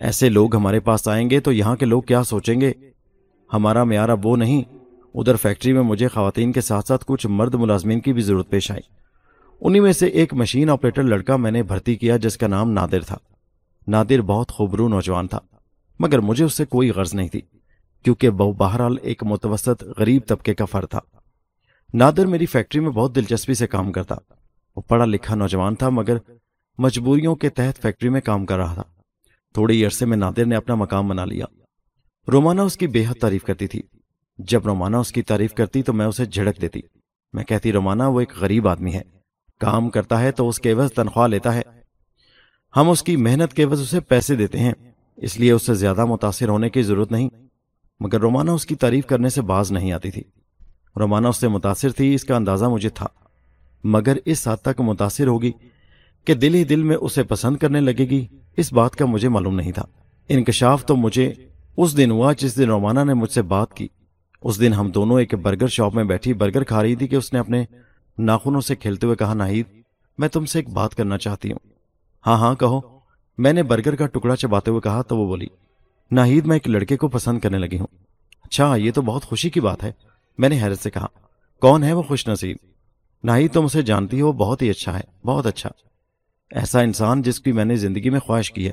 ایسے 0.00 0.28
لوگ 0.28 0.56
ہمارے 0.56 0.80
پاس 0.80 1.08
آئیں 1.08 1.30
گے 1.30 1.40
تو 1.40 1.52
یہاں 1.52 1.76
کے 1.76 1.86
لوگ 1.86 2.02
کیا 2.02 2.22
سوچیں 2.22 2.60
گے؟ 2.60 2.72
ہمارا 3.52 3.84
معیار 3.84 4.08
اب 4.08 4.26
وہ 4.26 4.36
نہیں۔ 4.36 4.62
ادھر 5.14 5.36
فیکٹری 5.36 5.72
میں 5.72 5.82
مجھے 5.82 6.08
خواتین 6.08 6.52
کے 6.52 6.60
ساتھ 6.60 6.86
ساتھ 6.86 7.04
کچھ 7.08 7.26
مرد 7.26 7.54
ملازمین 7.54 8.00
کی 8.00 8.12
بھی 8.12 8.22
ضرورت 8.22 8.50
پیش 8.50 8.70
آئی۔ 8.70 8.80
انہی 9.60 9.80
میں 9.80 9.92
سے 9.92 10.06
ایک 10.06 10.34
مشین 10.34 10.70
آپریٹر 10.70 11.02
لڑکا 11.02 11.36
میں 11.36 11.50
نے 11.50 11.62
بھرتی 11.62 11.94
کیا 11.94 12.16
جس 12.16 12.36
کا 12.36 12.46
نام 12.46 12.70
نادر 12.70 13.00
تھا۔ 13.00 13.18
نادر 13.86 14.20
بہت 14.20 14.52
خوبرو 14.52 14.88
نوجوان 14.88 15.26
تھا، 15.26 15.38
مگر 16.00 16.18
مجھے 16.18 16.44
اس 16.44 16.54
سے 16.54 16.64
کوئی 16.64 16.90
غرض 16.90 17.14
نہیں 17.14 17.28
تھی، 17.28 17.40
کیونکہ 18.04 18.28
وہ 18.28 18.52
بہرحال 18.52 18.96
ایک 19.02 19.24
متوسط 19.24 19.84
غریب 19.98 20.22
طبقے 20.26 20.54
کا 20.54 20.64
فر 20.64 20.86
تھا۔ 20.86 21.00
نادر 21.94 22.26
میری 22.26 22.46
فیکٹری 22.46 22.80
میں 22.80 22.90
بہت 22.90 23.14
دلچسپی 23.14 23.54
سے 23.54 23.66
کام 23.66 23.92
کرتا۔ 23.92 24.14
وہ 24.76 24.82
پڑھا 24.82 25.04
لکھا 25.04 25.34
نوجوان 25.34 25.74
تھا، 25.74 25.88
مگر 25.88 26.16
مجبوریوں 26.78 27.34
کے 27.34 27.48
تحت 27.48 27.82
فیکٹری 27.82 28.08
میں 28.08 28.20
کام 28.20 28.46
کر 28.46 28.56
رہا 28.56 28.74
تھا۔ 28.74 28.82
تھوڑی 29.54 29.84
عرصے 29.84 30.06
میں 30.06 30.16
نادر 30.16 30.44
نے 30.44 30.56
اپنا 30.56 30.74
مقام 30.74 31.08
بنا 31.08 31.24
لیا۔ 31.24 31.44
رومانا 32.28 32.62
اس 32.62 32.76
کی 32.76 32.86
بے 32.86 33.06
حد 33.06 33.14
تعریف 33.14 33.44
کرتی 33.44 33.66
تھی۔ 33.66 33.82
جب 34.38 34.66
رومانا 34.66 34.98
اس 34.98 35.12
کی 35.12 35.22
تعریف 35.22 35.54
کرتی 35.54 35.82
تو 35.82 35.92
میں 35.92 36.06
اسے 36.06 36.24
جھڑک 36.24 36.60
دیتی۔ 36.60 36.80
میں 37.32 37.44
کہتی 37.44 37.72
رومانا 37.72 38.08
وہ 38.08 38.20
ایک 38.20 38.32
غریب 38.36 38.68
آدمی 38.68 38.94
ہے۔ 38.94 39.02
کام 39.60 39.90
کرتا 39.90 40.20
ہے 40.20 40.32
تو 40.32 40.48
اس 40.48 40.58
کے 40.58 40.72
عوض 40.72 40.92
تنخواہ 40.92 41.26
لیتا 41.26 41.54
ہے۔ 41.54 41.62
ہم 42.76 42.90
اس 42.90 43.02
کی 43.02 43.16
محنت 43.16 43.54
کے 43.54 43.64
عوض 43.64 43.80
اسے 43.80 44.00
پیسے 44.00 44.36
دیتے 44.36 44.58
ہیں۔ 44.58 44.72
اس 45.16 45.40
لیے 45.40 45.52
اس 45.52 45.66
سے 45.66 45.74
زیادہ 45.74 46.04
متاثر 46.04 46.48
ہونے 46.48 46.70
کی 46.70 46.82
ضرورت 46.82 47.12
نہیں۔ 47.12 47.28
مگر 48.00 48.20
رومانا 48.20 48.52
اس 48.52 48.66
کی 48.66 48.74
تعریف 48.74 49.06
کرنے 49.06 49.28
سے 49.28 49.42
باز 49.42 49.72
نہیں 49.72 49.92
آتی 49.92 50.10
تھی۔ 50.10 50.22
رومانا 50.98 51.28
اس 51.28 51.36
سے 51.36 51.48
متاثر 51.48 51.90
تھی، 51.90 52.14
اس 52.14 52.24
کا 52.24 52.36
اندازہ 52.36 52.64
مجھے 52.64 52.88
تھا۔ 52.88 53.06
مگر 53.84 54.16
اس 54.24 54.48
حد 54.48 54.56
تک 54.56 54.80
متاثر 54.80 55.26
ہوگی 55.26 55.52
کہ 56.24 56.34
دل 56.34 56.54
ہی 56.54 56.64
دل 56.64 56.82
میں 56.82 56.96
اسے 56.96 57.22
پسند 57.22 57.56
کرنے 57.56 57.80
لگے 57.80 58.10
گی، 58.10 58.26
اس 58.56 58.72
بات 58.72 58.96
کا 58.96 59.06
مجھے 59.06 59.28
معلوم 59.28 59.54
نہیں 59.54 59.72
تھا۔ 59.72 59.84
انکشاف 60.28 60.86
تو 60.86 60.96
مجھے 60.96 61.34
اس 61.76 61.96
دن 61.96 62.10
ہوا 62.10 62.32
جس 62.32 62.58
دن 62.58 62.64
رومانا 62.64 63.04
نے 63.04 63.14
مجھ 63.14 63.30
سے 63.30 63.42
بات 63.42 63.74
کی۔ 63.74 63.88
اس 64.42 64.60
دن 64.60 64.72
ہم 64.72 64.90
دونوں 64.90 65.20
ایک 65.20 65.34
برگر 65.34 65.68
شاپ 65.68 65.94
میں 65.94 66.04
بیٹھی 66.04 66.34
برگر 66.34 66.62
کھا 66.62 66.82
رہی 66.82 66.96
تھی 66.96 67.06
کہ 67.06 67.16
اس 67.16 67.32
نے 67.32 67.38
اپنے 67.38 67.64
ناخنوں 68.18 68.60
سے 68.60 68.76
کھیلتے 68.76 69.06
ہوئے 69.06 69.16
کہا، 69.16 69.34
ناہید، 69.34 69.66
میں 70.18 70.28
تم 70.28 70.44
سے 70.44 70.58
ایک 70.58 70.68
بات 70.68 70.94
کرنا 70.94 71.18
چاہتی 71.18 71.52
ہوں۔ 71.52 71.58
ہاں 72.26 72.36
ہاں 72.36 72.54
کہو۔ 72.54 72.80
میں 73.38 73.52
نے 73.52 73.62
برگر 73.62 73.94
کا 73.94 74.06
ٹکڑا 74.06 74.36
چباتے 74.36 74.70
ہوئے 74.70 74.80
کہا 74.80 75.02
تو 75.02 75.16
وہ 75.16 75.26
بولی، 75.26 75.46
ناہید، 76.10 76.46
میں 76.46 76.56
ایک 76.56 76.68
لڑکے 76.68 76.96
کو 76.96 77.08
پسند 77.08 77.40
کرنے 77.40 77.58
لگی 77.58 77.78
ہوں۔ 77.78 77.86
اچھا 78.42 78.76
یہ 78.76 78.90
تو 78.92 79.02
بہت 79.02 79.24
خوشی 79.24 79.50
کی 79.50 79.60
بات 79.60 79.84
ہے، 79.84 79.92
میں 80.38 80.48
نے 80.48 80.62
حیرت 80.62 80.78
سے 80.78 80.90
کہا۔ 80.90 81.06
کون 81.60 81.84
ہے 81.84 81.92
وہ 81.92 82.02
خوش 82.02 82.28
نصیب؟ 82.28 82.56
ناہید، 83.24 83.52
تم 83.52 83.64
اسے 83.64 83.82
جانتی 83.82 84.20
ہو، 84.20 84.32
بہت 84.32 84.62
ہی 84.62 84.70
اچھا 84.70 84.98
ہے، 84.98 85.26
بہت 85.26 85.46
اچھا۔ 85.46 85.68
ایسا 86.50 86.80
انسان 86.80 87.22
جس 87.22 87.40
کی 87.40 87.52
میں 87.52 87.64
نے 87.64 87.76
زندگی 87.76 88.10
میں 88.10 88.20
خواہش 88.20 88.52
کی 88.52 88.68
ہے، 88.68 88.72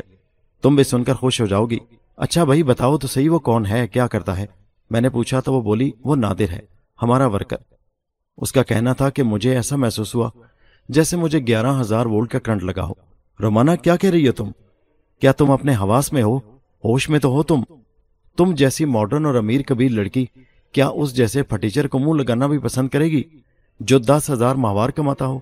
تم 0.62 0.76
بھی 0.76 0.84
سن 0.84 1.04
کر 1.04 1.14
خوش 1.14 1.42
ہو 1.42 1.46
جاؤ 1.46 1.66
گی۔ 1.66 1.78
اچھا 2.20 2.44
بھائی، 2.44 2.64
بتاؤ 2.64 2.98
تو 2.98 3.08
صحیح 3.08 3.30
وہ 3.30 3.40
کون 3.40 3.66
ہے؟ 3.66 3.88
کیا 3.88 4.08
کرتا 4.08 4.38
ہے؟ 4.38 4.46
میں 4.90 5.02
نے 5.02 5.10
پوچھا 5.10 5.40
تو 5.40 5.54
وہ 5.54 5.62
بولی، 5.62 5.92
وہ 6.04 6.16
نادر 6.16 6.50
ہے، 6.50 6.60
ہمارا 7.02 7.28
ورکر۔ 7.28 7.58
اس 8.38 8.52
کا 8.52 8.64
کہنا 8.64 8.94
تھا 8.94 9.10
کہ 9.10 9.24
مجھے 9.24 9.56
ایسا 9.56 9.76
محسوس 9.76 10.16
ہوا 10.16 10.30
جیسے 10.90 11.18
مجھے 11.18 11.40
گیارہ 11.40 11.82
ہزار 11.82 12.06
وولٹ 12.06 12.32
کا 12.32 12.40
کرنٹ 12.40 12.64
لگا 12.64 12.86
ہو۔ 12.86 12.94
رومانا، 13.42 13.76
کیا 13.76 13.96
کہہ 13.96 14.10
رہی 14.10 14.28
ہو 14.28 14.32
تم؟ 14.32 14.52
کیا 15.20 15.32
تم 15.32 15.52
اپنے 15.52 15.76
حواس 15.76 16.14
میں 16.14 16.24
ہو؟ 16.24 16.38
ہوش 16.84 17.10
میں 17.10 17.20
تو 17.20 17.30
ہو 17.30 17.44
تم۔ 17.44 17.62
تم 18.38 18.56
جیسی 18.56 18.86
ماڈرن 18.86 19.26
اور 19.26 19.36
امیر 19.36 19.62
کبیر 19.62 19.92
لڑکی، 19.92 20.26
کیا 20.72 20.88
اس 20.88 21.16
جیسے 21.16 21.44
پھٹیچر 21.44 21.88
کو 21.88 22.00
منہ 22.00 22.24
لگانا 22.24 22.48
بھی 22.48 22.58
پسند 22.58 22.90
کرے 22.90 23.06
گی 23.06 23.24
جو 23.80 24.00
دس 24.00 24.30
ہزار 24.34 24.56
ماہوار 24.56 24.90
کماتا 24.90 25.26
ہو؟ 25.26 25.40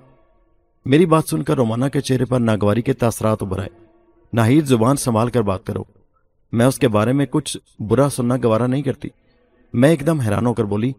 میری 0.86 1.06
بات 1.06 1.24
سن 1.30 1.44
کر 1.44 1.56
رومانا 1.56 1.90
کے 1.90 2.02
چہرے 2.02 2.26
پر 2.26 2.40
ناگواری 2.40 2.82
کے 2.82 2.94
تاثرات 2.94 3.44
ابھر 3.44 3.60
آئے 3.60 3.70
ناہید 4.34 4.66
زبان 4.66 4.96
سنبھال 4.96 5.30
کر 5.30 5.42
بات 5.42 5.66
کرو۔ 5.66 5.84
میں 6.52 6.66
اس 6.66 6.80
کے 6.80 6.88
بارے 6.88 7.14
میں 7.14 7.26
کچھ 7.26 7.58
برا 7.80 8.10
سننا 8.10 8.36
گوارا 8.44 8.68
نہیں 8.68 8.82
کرتی۔ 8.82 9.08
میں 9.74 9.90
ایک 9.90 10.06
دم 10.06 10.20
حیران 10.20 10.46
ہو 10.46 10.54
کر 10.54 10.64
بولی، 10.64 10.92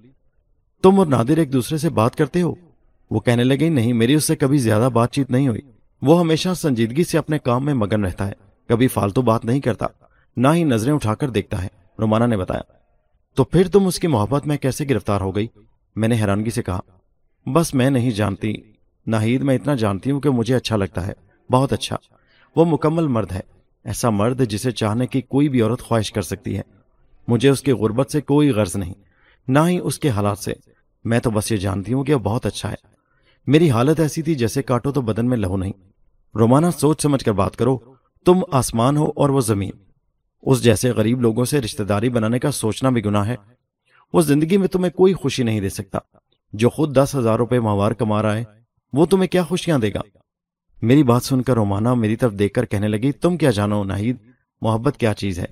تم 0.82 0.98
اور 0.98 1.06
نادر 1.06 1.36
ایک 1.36 1.52
دوسرے 1.52 1.78
سے 1.78 1.88
بات 1.88 2.16
کرتے 2.16 2.42
ہو؟ 2.42 2.54
وہ 3.10 3.20
کہنے 3.20 3.44
لگے 3.44 3.68
نہیں، 3.68 3.92
میری 3.92 4.14
اس 4.14 4.24
سے 4.24 4.36
کبھی 4.36 4.58
زیادہ 4.58 4.88
بات 4.92 5.12
چیت 5.12 5.30
نہیں 5.30 5.48
ہوئی۔ 5.48 5.60
وہ 6.02 6.20
ہمیشہ 6.20 6.48
سنجیدگی 6.56 7.04
سے 7.04 7.18
اپنے 7.18 7.38
کام 7.38 7.64
میں 7.64 7.74
مگن 7.74 8.04
رہتا 8.04 8.26
ہے، 8.26 8.32
کبھی 8.68 8.88
فالتو 8.88 9.22
بات 9.22 9.44
نہیں 9.44 9.60
کرتا، 9.60 9.86
نہ 10.36 10.48
ہی 10.54 10.64
نظریں 10.64 10.94
اٹھا 10.94 11.14
کر 11.14 11.30
دیکھتا 11.30 11.62
ہے۔ 11.62 11.68
رومانا 11.98 12.26
نے 12.26 12.36
بتایا۔ 12.36 12.62
تو 13.34 13.44
پھر 13.44 13.68
تم 13.68 13.86
اس 13.86 13.98
کی 13.98 14.06
محبت 14.06 14.46
میں 14.46 14.56
کیسے 14.56 14.84
گرفتار 14.90 15.20
ہو 15.20 15.36
گئی؟ 15.36 15.46
میں 15.96 16.08
نے 16.08 16.14
حیرانگی 16.14 16.50
سے 16.50 16.62
کہا، 16.62 16.80
بس 17.52 17.74
میں 17.74 17.90
نہیں 17.90 18.10
جانتی 18.10 18.54
ناہید 19.06 19.42
میں 19.42 19.54
اتنا 19.54 19.74
جانتی 19.74 20.10
ہوں 20.10 20.20
کہ 20.20 20.30
مجھے 20.30 20.54
اچھا 20.54 20.76
لگتا 20.76 21.06
ہے، 21.06 21.12
بہت 21.50 21.72
اچھا۔ 21.72 21.96
وہ 22.56 22.64
مکمل 22.64 23.06
مرد 23.06 23.32
ہے۔ 23.32 23.57
ایسا 23.84 24.10
مرد 24.10 24.48
جسے 24.48 24.70
چاہنے 24.70 25.06
کی 25.06 25.20
کوئی 25.20 25.48
بھی 25.48 25.62
عورت 25.62 25.80
خواہش 25.80 26.12
کر 26.12 26.22
سکتی 26.22 26.56
ہے۔ 26.56 26.62
مجھے 27.28 27.48
اس 27.48 27.62
کی 27.62 27.72
غربت 27.72 28.10
سے 28.10 28.20
کوئی 28.20 28.50
غرض 28.50 28.76
نہیں، 28.76 28.94
نہ 29.48 29.58
ہی 29.68 29.78
اس 29.78 29.98
کے 29.98 30.08
حالات 30.08 30.38
سے۔ 30.38 30.52
میں 31.04 31.18
تو 31.18 31.30
بس 31.30 31.52
یہ 31.52 31.56
جانتی 31.56 31.92
ہوں 31.92 32.04
کہ 32.04 32.14
وہ 32.14 32.18
بہت 32.18 32.46
اچھا 32.46 32.70
ہے۔ 32.70 32.74
میری 33.46 33.70
حالت 33.70 34.00
ایسی 34.00 34.22
تھی 34.22 34.34
جیسے 34.34 34.62
کاٹو 34.62 34.92
تو 34.92 35.00
بدن 35.00 35.28
میں 35.28 35.36
لہو 35.36 35.56
نہیں۔ 35.56 35.72
رومانا 36.34 36.70
سوچ 36.70 37.02
سمجھ 37.02 37.24
کر 37.24 37.32
بات 37.32 37.56
کرو، 37.56 37.78
تم 38.24 38.38
آسمان 38.52 38.96
ہو 38.96 39.10
اور 39.16 39.28
وہ 39.28 39.40
زمین۔ 39.40 39.70
اس 40.42 40.64
جیسے 40.64 40.90
غریب 40.90 41.20
لوگوں 41.20 41.44
سے 41.44 41.60
رشتہ 41.60 41.82
داری 41.82 42.08
بنانے 42.08 42.38
کا 42.38 42.50
سوچنا 42.50 42.90
بھی 42.90 43.04
گناہ 43.04 43.26
ہے۔ 43.26 43.36
وہ 44.12 44.20
زندگی 44.20 44.56
میں 44.56 44.68
تمہیں 44.68 44.92
کوئی 44.92 45.14
خوشی 45.14 45.42
نہیں 45.42 45.60
دے 45.60 45.68
سکتا۔ 45.68 45.98
جو 46.52 46.70
خود 46.70 46.96
دس 46.96 47.14
ہزار 47.14 47.38
روپے 47.38 47.60
ماہوار 47.60 47.92
کما 47.92 48.22
رہا 48.22 48.36
ہے، 48.36 48.44
وہ 48.92 49.06
تمہیں 49.06 49.28
کیا 49.28 49.42
خوشیاں 49.42 49.78
دے 49.78 49.94
گا؟ 49.94 50.17
میری 50.82 51.02
بات 51.02 51.22
سن 51.22 51.42
کر 51.42 51.54
رومانا 51.54 51.94
میری 51.94 52.16
طرف 52.16 52.32
دیکھ 52.32 52.54
کر 52.54 52.64
کہنے 52.64 52.88
لگی، 52.88 53.12
تم 53.12 53.36
کیا 53.36 53.50
جانو 53.50 53.84
ناہید؟ 53.84 54.16
محبت 54.60 54.96
کیا 54.96 55.14
چیز 55.14 55.38
ہے؟ 55.38 55.44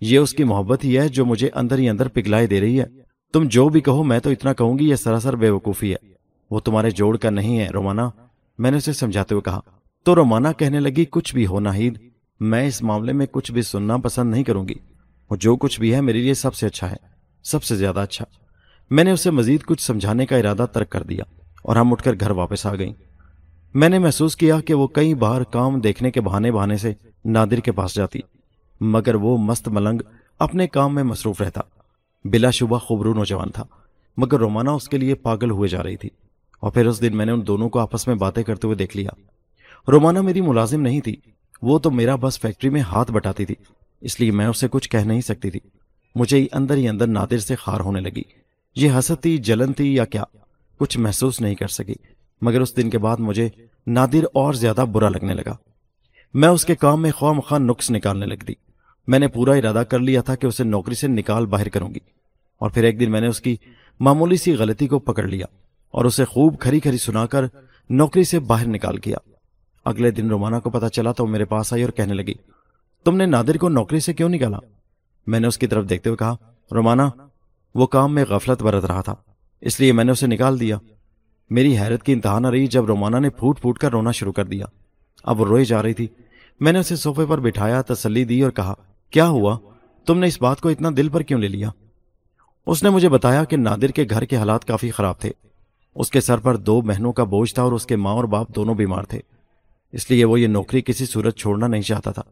یہ 0.00 0.18
اس 0.18 0.32
کی 0.32 0.44
محبت 0.44 0.84
ہی 0.84 0.98
ہے 0.98 1.08
جو 1.08 1.24
مجھے 1.24 1.50
اندر 1.54 1.78
ہی 1.78 1.88
اندر 1.88 2.08
پگلائے 2.08 2.46
دے 2.46 2.60
رہی 2.60 2.80
ہے۔ 2.80 2.84
تم 3.32 3.44
جو 3.44 3.68
بھی 3.68 3.80
کہو، 3.80 4.02
میں 4.02 4.18
تو 4.18 4.30
اتنا 4.30 4.52
کہوں 4.52 4.78
گی، 4.78 4.88
یہ 4.88 4.94
سراسر 4.94 5.36
بے 5.36 5.50
وقوفی 5.50 5.92
ہے۔ 5.92 5.96
وہ 6.50 6.60
تمہارے 6.60 6.90
جوڑ 6.90 7.16
کا 7.16 7.30
نہیں 7.30 7.58
ہے، 7.58 7.68
رومانا۔ 7.68 8.10
میں 8.58 8.70
نے 8.70 8.76
اسے 8.76 8.92
سمجھاتے 8.92 9.34
ہوئے 9.34 9.42
کہا۔ 9.42 9.60
تو 10.04 10.14
رومانا 10.14 10.52
کہنے 10.52 10.80
لگی، 10.80 11.04
کچھ 11.04 11.34
بھی 11.34 11.46
ہو 11.46 11.60
ناہید، 11.60 11.98
میں 12.40 12.66
اس 12.66 12.82
معاملے 12.82 13.12
میں 13.12 13.26
کچھ 13.30 13.52
بھی 13.52 13.62
سننا 13.62 13.96
پسند 13.96 14.30
نہیں 14.30 14.44
کروں 14.44 14.68
گی۔ 14.68 14.74
وہ 15.30 15.36
جو 15.36 15.56
کچھ 15.56 15.80
بھی 15.80 15.94
ہے، 15.94 16.00
میرے 16.00 16.18
لیے 16.18 16.34
سب 16.34 16.54
سے 16.54 16.66
اچھا 16.66 16.90
ہے، 16.90 16.96
سب 17.42 17.62
سے 17.62 17.76
زیادہ 17.76 18.00
اچھا۔ 18.00 18.24
میں 18.90 19.04
نے 19.04 19.10
اسے 19.10 19.30
مزید 19.30 19.62
کچھ 19.62 19.82
سمجھانے 19.82 20.26
کا 20.26 20.36
ارادہ 20.36 20.66
ترک 20.72 20.90
کر 20.90 21.02
دیا 21.02 21.24
اور 21.62 21.76
ہم 21.76 21.92
اٹھ 21.92 22.02
کر 22.02 22.12
گھر 22.20 22.30
واپس 22.30 22.66
آ 22.66 22.74
گئیں۔ 22.74 23.05
میں 23.76 23.88
نے 23.88 23.98
محسوس 23.98 24.36
کیا 24.36 24.60
کہ 24.60 24.74
وہ 24.74 24.86
کئی 24.86 25.14
بار 25.14 25.42
کام 25.42 25.80
دیکھنے 25.80 26.10
کے 26.10 26.20
بہانے 26.20 26.52
بہانے 26.52 26.76
سے 26.76 26.92
نادر 27.24 27.60
کے 27.60 27.72
پاس 27.72 27.94
جاتی، 27.94 28.18
مگر 28.80 29.14
وہ 29.14 29.38
مست 29.38 29.68
ملنگ 29.68 30.00
اپنے 30.38 30.66
کام 30.66 30.94
میں 30.94 31.02
مصروف 31.02 31.40
رہتا، 31.40 31.60
بلا 32.24 32.50
شبہ 32.50 32.78
خوبرو 32.78 33.14
نوجوان 33.14 33.50
تھا، 33.50 33.64
مگر 34.16 34.38
رومانا 34.38 34.70
اس 34.70 34.88
کے 34.88 34.98
لیے 34.98 35.14
پاگل 35.14 35.50
ہوئے 35.50 35.68
جا 35.68 35.82
رہی 35.82 35.96
تھی۔ 35.96 36.08
اور 36.60 36.70
پھر 36.70 36.86
اس 36.86 37.02
دن 37.02 37.16
میں 37.16 37.26
نے 37.26 37.32
ان 37.32 37.46
دونوں 37.46 37.68
کو 37.68 37.78
آپس 37.78 38.06
میں 38.06 38.14
باتیں 38.14 38.42
کرتے 38.42 38.66
ہوئے 38.66 38.76
دیکھ 38.76 38.96
لیا۔ 38.96 39.10
رومانا 39.88 40.20
میری 40.20 40.40
ملازم 40.40 40.80
نہیں 40.80 41.00
تھی، 41.00 41.16
وہ 41.62 41.78
تو 41.78 41.90
میرا 41.90 42.16
بس 42.16 42.40
فیکٹری 42.40 42.70
میں 42.70 42.80
ہاتھ 42.80 43.12
بٹاتی 43.12 43.44
تھی، 43.44 43.54
اس 44.00 44.20
لیے 44.20 44.30
میں 44.30 44.46
اسے 44.46 44.68
کچھ 44.70 44.90
کہہ 44.90 44.98
نہیں 44.98 45.20
سکتی 45.20 45.50
تھی۔ 45.50 45.60
مجھے 46.14 46.46
اندر 46.52 46.74
ہی 46.74 46.88
اندر 46.88 47.06
نادر 47.06 47.38
سے 47.38 47.54
خار 47.54 47.80
ہونے 47.80 48.00
لگی۔ 48.00 48.22
یہ 48.76 48.90
حسد 48.98 49.22
تھی، 49.22 49.36
جلن 49.36 49.72
تھی 49.72 49.94
یا 49.94 50.04
کیا؟ 50.04 50.24
کچھ 50.78 50.98
محسوس 50.98 51.40
نہیں 51.40 51.54
کر 51.54 51.68
سکی۔ 51.68 52.15
مگر 52.40 52.60
اس 52.60 52.76
دن 52.76 52.90
کے 52.90 52.98
بعد 52.98 53.16
مجھے 53.18 53.48
نادر 53.86 54.24
اور 54.34 54.54
زیادہ 54.54 54.84
برا 54.92 55.08
لگنے 55.08 55.34
لگا۔ 55.34 55.56
میں 56.34 56.48
اس 56.48 56.64
کے 56.64 56.74
کام 56.74 57.02
میں 57.02 57.12
خواہ 57.12 57.32
مخواہ 57.32 57.60
نقص 57.60 57.90
نکالنے 57.90 58.26
لگ 58.26 58.44
دی۔ 58.48 58.52
میں 59.06 59.18
نے 59.18 59.28
پورا 59.28 59.52
ارادہ 59.52 59.82
کر 59.88 59.98
لیا 59.98 60.20
تھا 60.20 60.34
کہ 60.34 60.46
اسے 60.46 60.64
نوکری 60.64 60.94
سے 60.94 61.06
نکال 61.06 61.46
باہر 61.46 61.68
کروں 61.68 61.88
گی۔ 61.94 61.98
اور 62.58 62.70
پھر 62.70 62.84
ایک 62.84 63.00
دن 63.00 63.10
میں 63.10 63.20
نے 63.20 63.26
اس 63.26 63.40
کی 63.40 63.56
معمولی 64.00 64.36
سی 64.36 64.54
غلطی 64.54 64.86
کو 64.86 64.98
پکڑ 64.98 65.22
لیا 65.22 65.46
اور 65.90 66.04
اسے 66.04 66.24
خوب 66.24 66.60
کھری 66.60 66.80
کھری 66.80 66.98
سنا 66.98 67.26
کر 67.26 67.44
نوکری 67.90 68.24
سے 68.24 68.38
باہر 68.38 68.66
نکال 68.66 68.96
کیا۔ 68.96 69.16
اگلے 69.84 70.10
دن 70.10 70.28
رومانا 70.28 70.60
کو 70.60 70.70
پتا 70.70 70.88
چلا 70.88 71.12
تو 71.12 71.26
میرے 71.26 71.44
پاس 71.44 71.72
آئی 71.72 71.82
اور 71.82 71.90
کہنے 71.90 72.14
لگی، 72.14 72.34
تم 73.04 73.16
نے 73.16 73.26
نادر 73.26 73.56
کو 73.56 73.68
نوکری 73.68 74.00
سے 74.00 74.12
کیوں 74.12 74.28
نکالا؟ 74.28 74.58
میں 75.26 75.40
نے 75.40 75.46
اس 75.46 75.58
کی 75.58 75.66
طرف 75.66 75.88
دیکھتے 75.88 76.10
ہوئے 76.10 76.16
کہا 76.16 76.36
رومانا 76.72 77.10
وہ 77.74 77.86
کام 77.86 78.14
میں 78.14 78.24
غفلت 78.28 78.62
برت 78.62 78.84
رہا 78.84 79.00
تھا، 79.00 79.14
اس 79.60 79.80
لیے 79.80 79.92
میں 79.92 80.04
نے 80.04 80.12
اسے 80.12 80.26
نکال 80.26 80.60
دیا۔ 80.60 80.78
میری 81.50 81.78
حیرت 81.78 82.02
کی 82.02 82.12
انتہا 82.12 82.38
نہ 82.38 82.46
رہی 82.46 82.66
جب 82.66 82.84
رومانا 82.84 83.18
نے 83.18 83.30
پھوٹ 83.30 83.60
پھوٹ 83.60 83.78
کر 83.78 83.90
رونا 83.90 84.10
شروع 84.10 84.32
کر 84.32 84.44
دیا۔ 84.44 84.66
اب 85.22 85.40
وہ 85.40 85.44
روئی 85.44 85.64
جا 85.64 85.82
رہی 85.82 85.94
تھی۔ 85.94 86.06
میں 86.60 86.72
نے 86.72 86.78
اسے 86.78 86.96
صوفے 86.96 87.26
پر 87.26 87.40
بٹھایا، 87.40 87.82
تسلی 87.82 88.24
دی 88.24 88.42
اور 88.42 88.50
کہا، 88.50 88.74
کیا 89.10 89.28
ہوا؟ 89.28 89.58
تم 90.06 90.18
نے 90.18 90.26
اس 90.26 90.42
بات 90.42 90.60
کو 90.60 90.68
اتنا 90.68 90.88
دل 90.96 91.08
پر 91.08 91.20
کیوں 91.20 91.40
لے 91.40 91.48
لیا؟ 91.48 91.70
اس 92.66 92.82
نے 92.82 92.90
مجھے 92.90 93.08
بتایا 93.08 93.44
کہ 93.44 93.56
نادر 93.56 93.88
کے 93.88 94.04
گھر 94.10 94.24
کے 94.24 94.36
حالات 94.36 94.64
کافی 94.64 94.90
خراب 94.90 95.20
تھے۔ 95.20 95.32
اس 95.94 96.10
کے 96.10 96.20
سر 96.20 96.38
پر 96.38 96.56
دو 96.56 96.80
بہنوں 96.80 97.12
کا 97.12 97.24
بوجھ 97.24 97.54
تھا 97.54 97.62
اور 97.62 97.72
اس 97.72 97.86
کے 97.86 97.96
ماں 97.96 98.12
اور 98.12 98.24
باپ 98.24 98.54
دونوں 98.54 98.74
بیمار 98.74 99.02
تھے۔ 99.02 99.20
اس 99.92 100.10
لیے 100.10 100.24
وہ 100.24 100.40
یہ 100.40 100.46
نوکری 100.46 100.82
کسی 100.82 101.06
صورت 101.06 101.36
چھوڑنا 101.36 101.66
نہیں 101.66 101.82
چاہتا 101.82 102.10
تھا۔ 102.10 102.22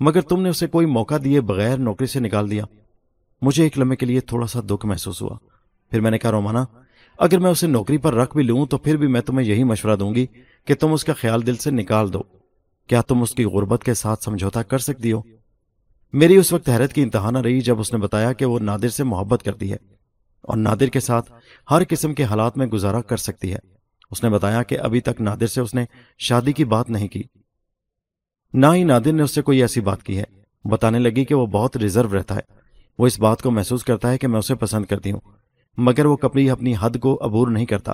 مگر 0.00 0.20
تم 0.20 0.42
نے 0.42 0.48
اسے 0.48 0.66
کوئی 0.66 0.86
موقع 0.86 1.14
دیے 1.24 1.40
بغیر 1.40 1.76
نوکری 1.76 2.06
سے 2.06 2.20
نکال 2.20 2.50
دیا۔ 2.50 2.64
مجھے 3.42 3.62
ایک 3.62 3.78
لمحے 3.78 3.96
کے 3.96 4.06
لیے 4.06 4.20
تھوڑا 4.20 4.46
سا 4.46 4.60
دکھ 4.70 4.86
محسوس 4.86 5.22
ہوا۔ 5.22 5.38
پھر 5.90 6.00
میں 6.00 6.10
نے 6.10 6.18
کہا، 6.18 6.30
رومانا 6.30 6.64
اگر 7.18 7.38
میں 7.38 7.50
اسے 7.50 7.66
نوکری 7.66 7.98
پر 7.98 8.14
رکھ 8.14 8.36
بھی 8.36 8.44
لوں 8.44 8.66
تو 8.66 8.78
پھر 8.78 8.96
بھی 8.96 9.06
میں 9.06 9.20
تمہیں 9.20 9.48
یہی 9.48 9.64
مشورہ 9.64 9.96
دوں 9.96 10.14
گی 10.14 10.26
کہ 10.64 10.74
تم 10.74 10.92
اس 10.92 11.04
کا 11.04 11.12
خیال 11.12 11.46
دل 11.46 11.56
سے 11.56 11.70
نکال 11.70 12.12
دو۔ 12.12 12.22
کیا 12.86 13.02
تم 13.02 13.22
اس 13.22 13.34
کی 13.34 13.44
غربت 13.44 13.84
کے 13.84 13.94
ساتھ 13.94 14.24
سمجھوتا 14.24 14.62
کر 14.62 14.78
سکتی 14.78 15.12
ہو؟ 15.12 15.22
میری 16.12 16.36
اس 16.36 16.52
وقت 16.52 16.68
حیرت 16.68 16.92
کی 16.92 17.02
انتہا 17.02 17.30
نہ 17.30 17.38
رہی 17.38 17.60
جب 17.60 17.80
اس 17.80 17.92
نے 17.92 17.98
بتایا 17.98 18.32
کہ 18.32 18.44
وہ 18.44 18.58
نادر 18.58 18.88
سے 18.88 19.04
محبت 19.04 19.42
کرتی 19.42 19.70
ہے 19.70 19.76
اور 20.42 20.56
نادر 20.56 20.86
کے 20.86 21.00
ساتھ 21.00 21.32
ہر 21.70 21.82
قسم 21.88 22.14
کے 22.14 22.24
حالات 22.24 22.58
میں 22.58 22.66
گزارا 22.66 23.00
کر 23.00 23.16
سکتی 23.16 23.52
ہے۔ 23.52 23.58
اس 24.10 24.24
نے 24.24 24.30
بتایا 24.30 24.62
کہ 24.62 24.78
ابھی 24.78 25.00
تک 25.00 25.20
نادر 25.20 25.46
سے 25.46 25.60
اس 25.60 25.74
نے 25.74 25.84
شادی 26.18 26.52
کی 26.52 26.64
بات 26.64 26.90
نہیں 26.90 27.08
کی۔ 27.08 27.22
نہ 28.52 28.66
ہی 28.74 28.84
نادر 28.84 29.12
نے 29.12 29.22
اس 29.22 29.34
سے 29.34 29.42
کوئی 29.42 29.60
ایسی 29.60 29.80
بات 29.80 30.02
کی 30.02 30.18
ہے۔ 30.18 30.24
بتانے 30.64 30.98
لگی 30.98 31.24
کہ 31.24 31.34
وہ 31.34 31.46
بہت 31.46 31.76
ریزرو 31.76 32.18
رہتا 32.18 32.34
ہے۔ 32.34 32.40
وہ 32.98 33.06
اس 33.06 33.20
بات 33.20 33.42
کو 33.42 33.50
محسوس 33.50 33.84
کرتا 33.84 34.10
ہے 34.10 34.18
کہ 34.18 34.28
میں 34.28 34.38
اسے 34.38 34.54
پسند 34.54 34.84
کرتی 34.84 35.12
ہوں۔ 35.12 35.37
مگر 35.78 36.06
وہ 36.06 36.16
کبھی 36.16 36.50
اپنی 36.50 36.74
حد 36.80 36.98
کو 37.00 37.18
عبور 37.20 37.48
نہیں 37.48 37.66
کرتا۔ 37.66 37.92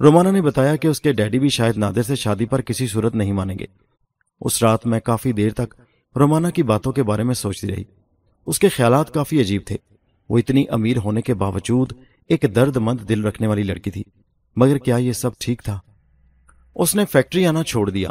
رومانا 0.00 0.30
نے 0.30 0.42
بتایا 0.42 0.76
کہ 0.76 0.88
اس 0.88 1.00
کے 1.00 1.12
ڈیڈی 1.12 1.38
بھی 1.38 1.48
شاید 1.48 1.76
نادر 1.76 2.02
سے 2.02 2.16
شادی 2.16 2.44
پر 2.44 2.60
کسی 2.60 2.86
صورت 2.86 3.14
نہیں 3.14 3.32
مانیں 3.32 3.58
گے۔ 3.58 3.64
اس 4.40 4.62
رات 4.62 4.86
میں 4.86 5.00
کافی 5.00 5.32
دیر 5.32 5.52
تک 5.52 5.74
رومانا 6.16 6.50
کی 6.50 6.62
باتوں 6.62 6.92
کے 6.92 7.02
بارے 7.02 7.22
میں 7.22 7.34
سوچتی 7.34 7.68
رہی۔ 7.68 7.84
اس 8.46 8.58
کے 8.58 8.68
خیالات 8.68 9.14
کافی 9.14 9.40
عجیب 9.40 9.62
تھے۔ 9.66 9.76
وہ 10.28 10.38
اتنی 10.38 10.64
امیر 10.70 10.96
ہونے 10.96 11.22
کے 11.22 11.34
باوجود 11.34 11.92
ایک 12.28 12.44
درد 12.54 12.76
مند 12.76 13.08
دل 13.08 13.24
رکھنے 13.24 13.46
والی 13.46 13.62
لڑکی 13.62 13.90
تھی۔ 13.90 14.02
مگر 14.56 14.78
کیا 14.78 14.96
یہ 14.96 15.12
سب 15.12 15.30
ٹھیک 15.38 15.62
تھا؟ 15.62 15.78
اس 16.74 16.94
نے 16.94 17.04
فیکٹری 17.12 17.46
آنا 17.46 17.62
چھوڑ 17.62 17.90
دیا۔ 17.90 18.10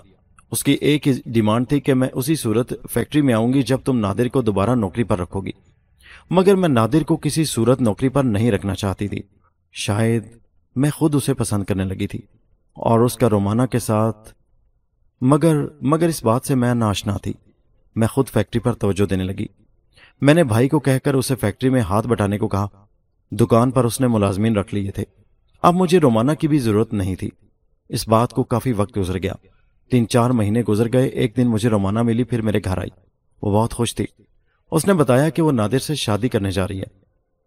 اس 0.52 0.64
کی 0.64 0.72
ایک 0.72 1.08
ڈیمانڈ 1.26 1.70
تھی 1.70 1.80
کہ 1.80 1.94
میں 1.94 2.10
اسی 2.14 2.36
صورت 2.36 2.74
فیکٹری 2.92 3.22
میں 3.22 3.34
آؤں 3.34 3.54
گی 3.54 3.62
جب 3.62 3.78
تم 3.86 3.98
نادر 3.98 4.28
کو 4.28 4.42
دوبارہ 4.42 4.76
نوکری 4.76 5.04
پر 5.04 5.20
رکھو 5.20 5.42
گی۔ 5.42 5.52
مگر 6.30 6.56
میں 6.56 6.70
نادر 6.70 7.04
کو 7.04 7.18
کسی 7.18 7.46
صورت 7.46 7.82
نوکری 7.82 8.10
پر 8.10 8.24
نہیں 8.24 8.52
رکھنا 8.52 8.76
چاہتی 8.76 9.08
تھی۔ 9.08 9.22
شاید 9.72 10.24
میں 10.76 10.90
خود 10.90 11.16
اسے 11.16 11.34
پسند 11.34 11.64
کرنے 11.64 11.84
لگی 11.84 12.08
تھی 12.08 12.20
اور 12.74 13.00
اس 13.00 13.16
کا 13.16 13.30
رومانہ 13.30 13.62
کے 13.62 13.80
ساتھ۔ 13.80 14.34
مگر 15.22 15.56
مگر 15.82 16.08
اس 16.08 16.24
بات 16.24 16.46
سے 16.46 16.56
میں 16.56 16.76
ناشنا 16.76 17.18
تھی۔ 17.18 17.34
میں 17.96 18.08
خود 18.08 18.28
فیکٹری 18.28 18.60
پر 18.60 18.74
توجہ 18.74 19.06
دینے 19.06 19.24
لگی۔ 19.24 19.46
میں 20.22 20.34
نے 20.34 20.44
بھائی 20.44 20.70
کو 20.70 20.80
کہہ 20.80 21.00
کر 21.04 21.14
اسے 21.14 21.36
فیکٹری 21.36 21.70
میں 21.70 21.82
ہاتھ 21.82 22.08
بٹانے 22.08 22.38
کو 22.38 22.48
کہا۔ 22.48 22.68
دکان 23.32 23.72
پر 23.72 23.84
اس 23.84 24.02
نے 24.02 24.08
ملازمین 24.08 24.56
رکھ 24.56 24.74
لیے 24.74 24.92
تھے۔ 24.92 25.04
اب 25.62 25.74
مجھے 25.74 26.00
رومانا 26.00 26.34
کی 26.34 26.48
بھی 26.48 26.60
ضرورت 26.60 26.94
نہیں 26.94 27.16
تھی۔ 27.16 27.30
اس 27.90 28.08
بات 28.08 28.32
کو 28.32 28.44
کافی 28.44 28.72
وقت 28.72 28.98
گزر 28.98 29.18
گیا۔ 29.18 29.34
تین 29.92 30.08
چار 30.08 30.30
مہینے 30.30 30.62
گزر 30.62 30.94
گئے، 30.94 31.08
ایک 31.08 31.38
دن 31.38 31.48
مجھے 31.48 31.70
رومانا 31.70 32.02
ملی، 32.02 32.24
پھر 32.24 32.42
میرے 32.42 32.60
گھر 32.64 32.78
آئی۔ 32.78 32.90
وہ 33.42 33.52
بہت 33.52 33.74
خوش 33.74 33.96
تھی۔ 33.96 34.06
اس 34.74 34.86
نے 34.86 34.94
بتایا 34.94 35.30
کہ 35.30 35.42
وہ 35.42 35.52
نادر 35.52 35.80
سے 35.80 35.96
شادی 35.96 36.30
کرنے 36.30 36.52
جا 36.52 36.68
رہی 36.68 36.80
ہے۔ 36.80 36.86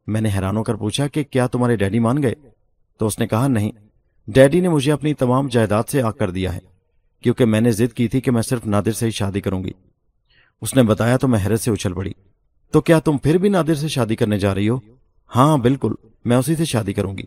میں 0.07 0.21
نے 0.21 0.29
حیران 0.35 0.57
ہو 0.57 0.63
کر 0.63 0.75
پوچھا 0.75 1.07
کہ 1.07 1.25
کیا 1.25 1.47
تمہارے 1.47 1.77
ڈیڈی 1.77 1.99
مان 1.99 2.23
گئے؟ 2.23 2.35
تو 2.99 3.07
اس 3.07 3.19
نے 3.19 3.27
کہا، 3.27 3.49
نہیں، 3.49 3.73
ڈیڈی 4.29 4.61
نے 4.61 4.69
مجھے 4.69 4.93
اپنی 4.93 5.15
تمام 5.15 5.49
جائیداد 5.49 5.83
سے 5.89 6.03
آگ 6.03 6.13
کر 6.13 6.31
دیا 6.31 6.55
ہے، 6.55 6.59
کیونکہ 7.23 7.45
میں 7.45 7.61
نے 7.61 7.71
ضد 7.71 7.93
کی 7.93 8.09
تھی 8.09 8.21
کہ 8.21 8.31
میں 8.31 8.43
صرف 8.43 8.67
نادر 8.67 8.93
سے 8.93 9.07
ہی 9.07 9.11
شادی 9.11 9.41
کروں 9.41 9.65
گی۔ 9.65 9.71
اس 10.63 10.77
نے 10.77 10.83
بتایا 10.83 11.17
تو 11.17 11.29
میں 11.29 11.39
حیرت 11.45 11.61
سے 11.61 11.71
اچھل 11.71 11.93
پڑی۔ 11.93 12.13
تو 12.71 12.81
کیا 12.81 12.99
تم 12.99 13.19
پھر 13.19 13.39
بھی 13.39 13.49
نادر 13.49 13.75
سے 13.75 13.89
شادی 13.89 14.17
کرنے 14.17 14.39
جا 14.39 14.55
رہی 14.55 14.69
ہو؟ 14.69 14.79
ہاں 15.37 15.57
بالکل، 15.57 15.93
میں 16.25 16.37
اسی 16.37 16.57
سے 16.57 16.65
شادی 16.65 16.93
کروں 16.93 17.19
گی۔ 17.19 17.25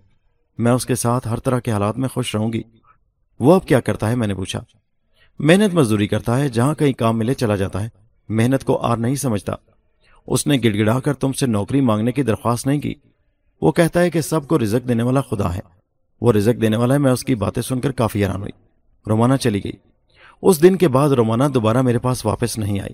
میں 0.58 0.72
اس 0.72 0.86
کے 0.86 0.96
ساتھ 0.96 1.28
ہر 1.28 1.38
طرح 1.38 1.60
کے 1.60 1.72
حالات 1.72 1.98
میں 1.98 2.10
خوش 2.10 2.36
رہوں 2.36 2.54
گی۔ 2.54 2.62
وہ 3.40 3.54
اب 3.54 3.68
کیا 3.68 3.80
کرتا 3.80 4.10
ہے؟ 4.10 4.16
میں 4.16 4.28
نے 4.28 4.36
پوچھا۔ 4.36 4.60
محنت 5.40 5.74
مزدوری 5.74 6.08
کرتا 6.08 6.40
ہے، 6.40 6.50
جہاں 6.50 6.76
کہیں 6.76 6.94
کام 6.94 7.18
ملے 7.18 7.34
چلا 7.34 7.56
جاتا 7.56 7.84
ہے۔ 7.84 7.90
محنت 8.30 8.64
کو 8.64 8.78
آر 8.78 8.98
نہیں 8.98 9.16
سمجھتا۔ 9.16 9.54
اس 10.30 10.48
نے 10.48 10.58
گڑ 10.64 10.78
گڑا 10.78 11.00
کر 11.00 11.14
تم 11.14 11.32
سے 11.32 11.46
نوکری 11.46 11.82
مانگنے 11.82 12.12
کی 12.12 12.24
درخواست 12.24 12.68
نہیں 12.68 12.82
کی۔ 12.82 12.94
وہ 13.62 13.72
کہتا 13.72 14.02
ہے 14.02 14.10
کہ 14.10 14.22
سب 14.22 14.48
کو 14.48 14.60
رزق 14.60 14.88
دینے 14.88 15.04
والا 15.04 15.22
خدا 15.22 15.56
ہے۔ 15.56 15.60
وہ 16.22 16.34
رزق 16.34 16.62
دینے 16.62 16.78
والا 16.78 16.94
ہے، 16.94 17.00
میں 17.00 17.12
اس 17.12 17.24
کی 17.24 17.36
باتیں 17.36 17.62
سن 17.62 17.80
کر 17.80 17.92
کافی 17.92 18.24
حیران 18.24 18.42
ہوئی۔ 18.42 18.52
رومانہ 19.10 19.34
چلی 19.36 19.64
گئی۔ 19.64 19.72
اس 20.42 20.64
دن 20.64 20.76
کے 20.76 20.88
بعد 20.88 21.10
رومانہ 21.10 21.44
دوبارہ 21.54 21.82
میرے 21.82 22.00
پاس 22.00 22.26
واپس 22.26 22.58
نہیں 22.58 22.80
آئی۔ 22.80 22.94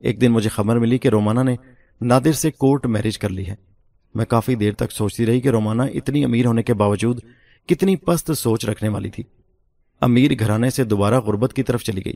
ایک 0.00 0.20
دن 0.20 0.32
مجھے 0.32 0.48
خبر 0.48 0.78
ملی 0.78 0.98
کہ 0.98 1.08
رومانہ 1.08 1.40
نے 1.40 1.56
نادر 2.00 2.32
سے 2.32 2.50
کورٹ 2.50 2.86
میرج 2.86 3.18
کر 3.18 3.28
لی 3.28 3.46
ہے۔ 3.46 3.54
میں 4.14 4.24
کافی 4.24 4.54
دیر 4.54 4.72
تک 4.72 4.92
سوچتی 4.92 5.26
رہی 5.26 5.40
کہ 5.40 5.48
رومانہ 5.48 5.82
اتنی 5.82 6.24
امیر 6.24 6.46
ہونے 6.46 6.62
کے 6.62 6.74
باوجود 6.74 7.20
کتنی 7.68 7.96
پست 7.96 8.32
سوچ 8.38 8.64
رکھنے 8.64 8.88
والی 8.88 9.10
تھی۔ 9.10 9.24
امیر 10.00 10.30
گھرانے 10.38 10.70
سے 10.70 10.84
دوبارہ 10.84 11.20
غربت 11.20 11.52
کی 11.52 11.62
طرف 11.62 11.82
چلی 11.82 12.04
گئی۔ 12.04 12.14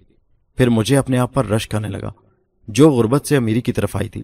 پھر 0.56 0.68
مجھے 0.68 0.96
اپنے 0.96 1.18
آپ 1.18 1.34
پر 1.34 1.46
رش 1.46 1.68
کھانے 1.68 1.88
لگا۔ 1.88 2.12
جو 2.68 2.90
غربت 2.90 3.26
سے 3.26 3.36
امیری 3.36 3.60
کی 3.60 3.72
طرف 3.72 3.96
آئی 3.96 4.08
تھی۔ 4.08 4.22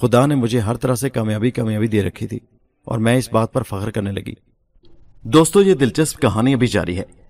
خدا 0.00 0.26
نے 0.26 0.34
مجھے 0.34 0.58
ہر 0.58 0.76
طرح 0.76 0.94
سے 0.94 1.10
کامیابی 1.10 1.50
کامیابی 1.50 1.86
دے 1.86 2.02
رکھی 2.02 2.26
تھی 2.26 2.38
اور 2.84 2.98
میں 2.98 3.16
اس 3.16 3.32
بات 3.32 3.52
پر 3.52 3.62
فخر 3.62 3.90
کرنے 3.90 4.12
لگی۔ 4.12 4.34
دوستو، 5.22 5.62
یہ 5.62 5.74
دلچسپ 5.74 6.20
کہانی 6.20 6.54
ابھی 6.54 6.66
جاری 6.66 6.98
ہے۔ 6.98 7.04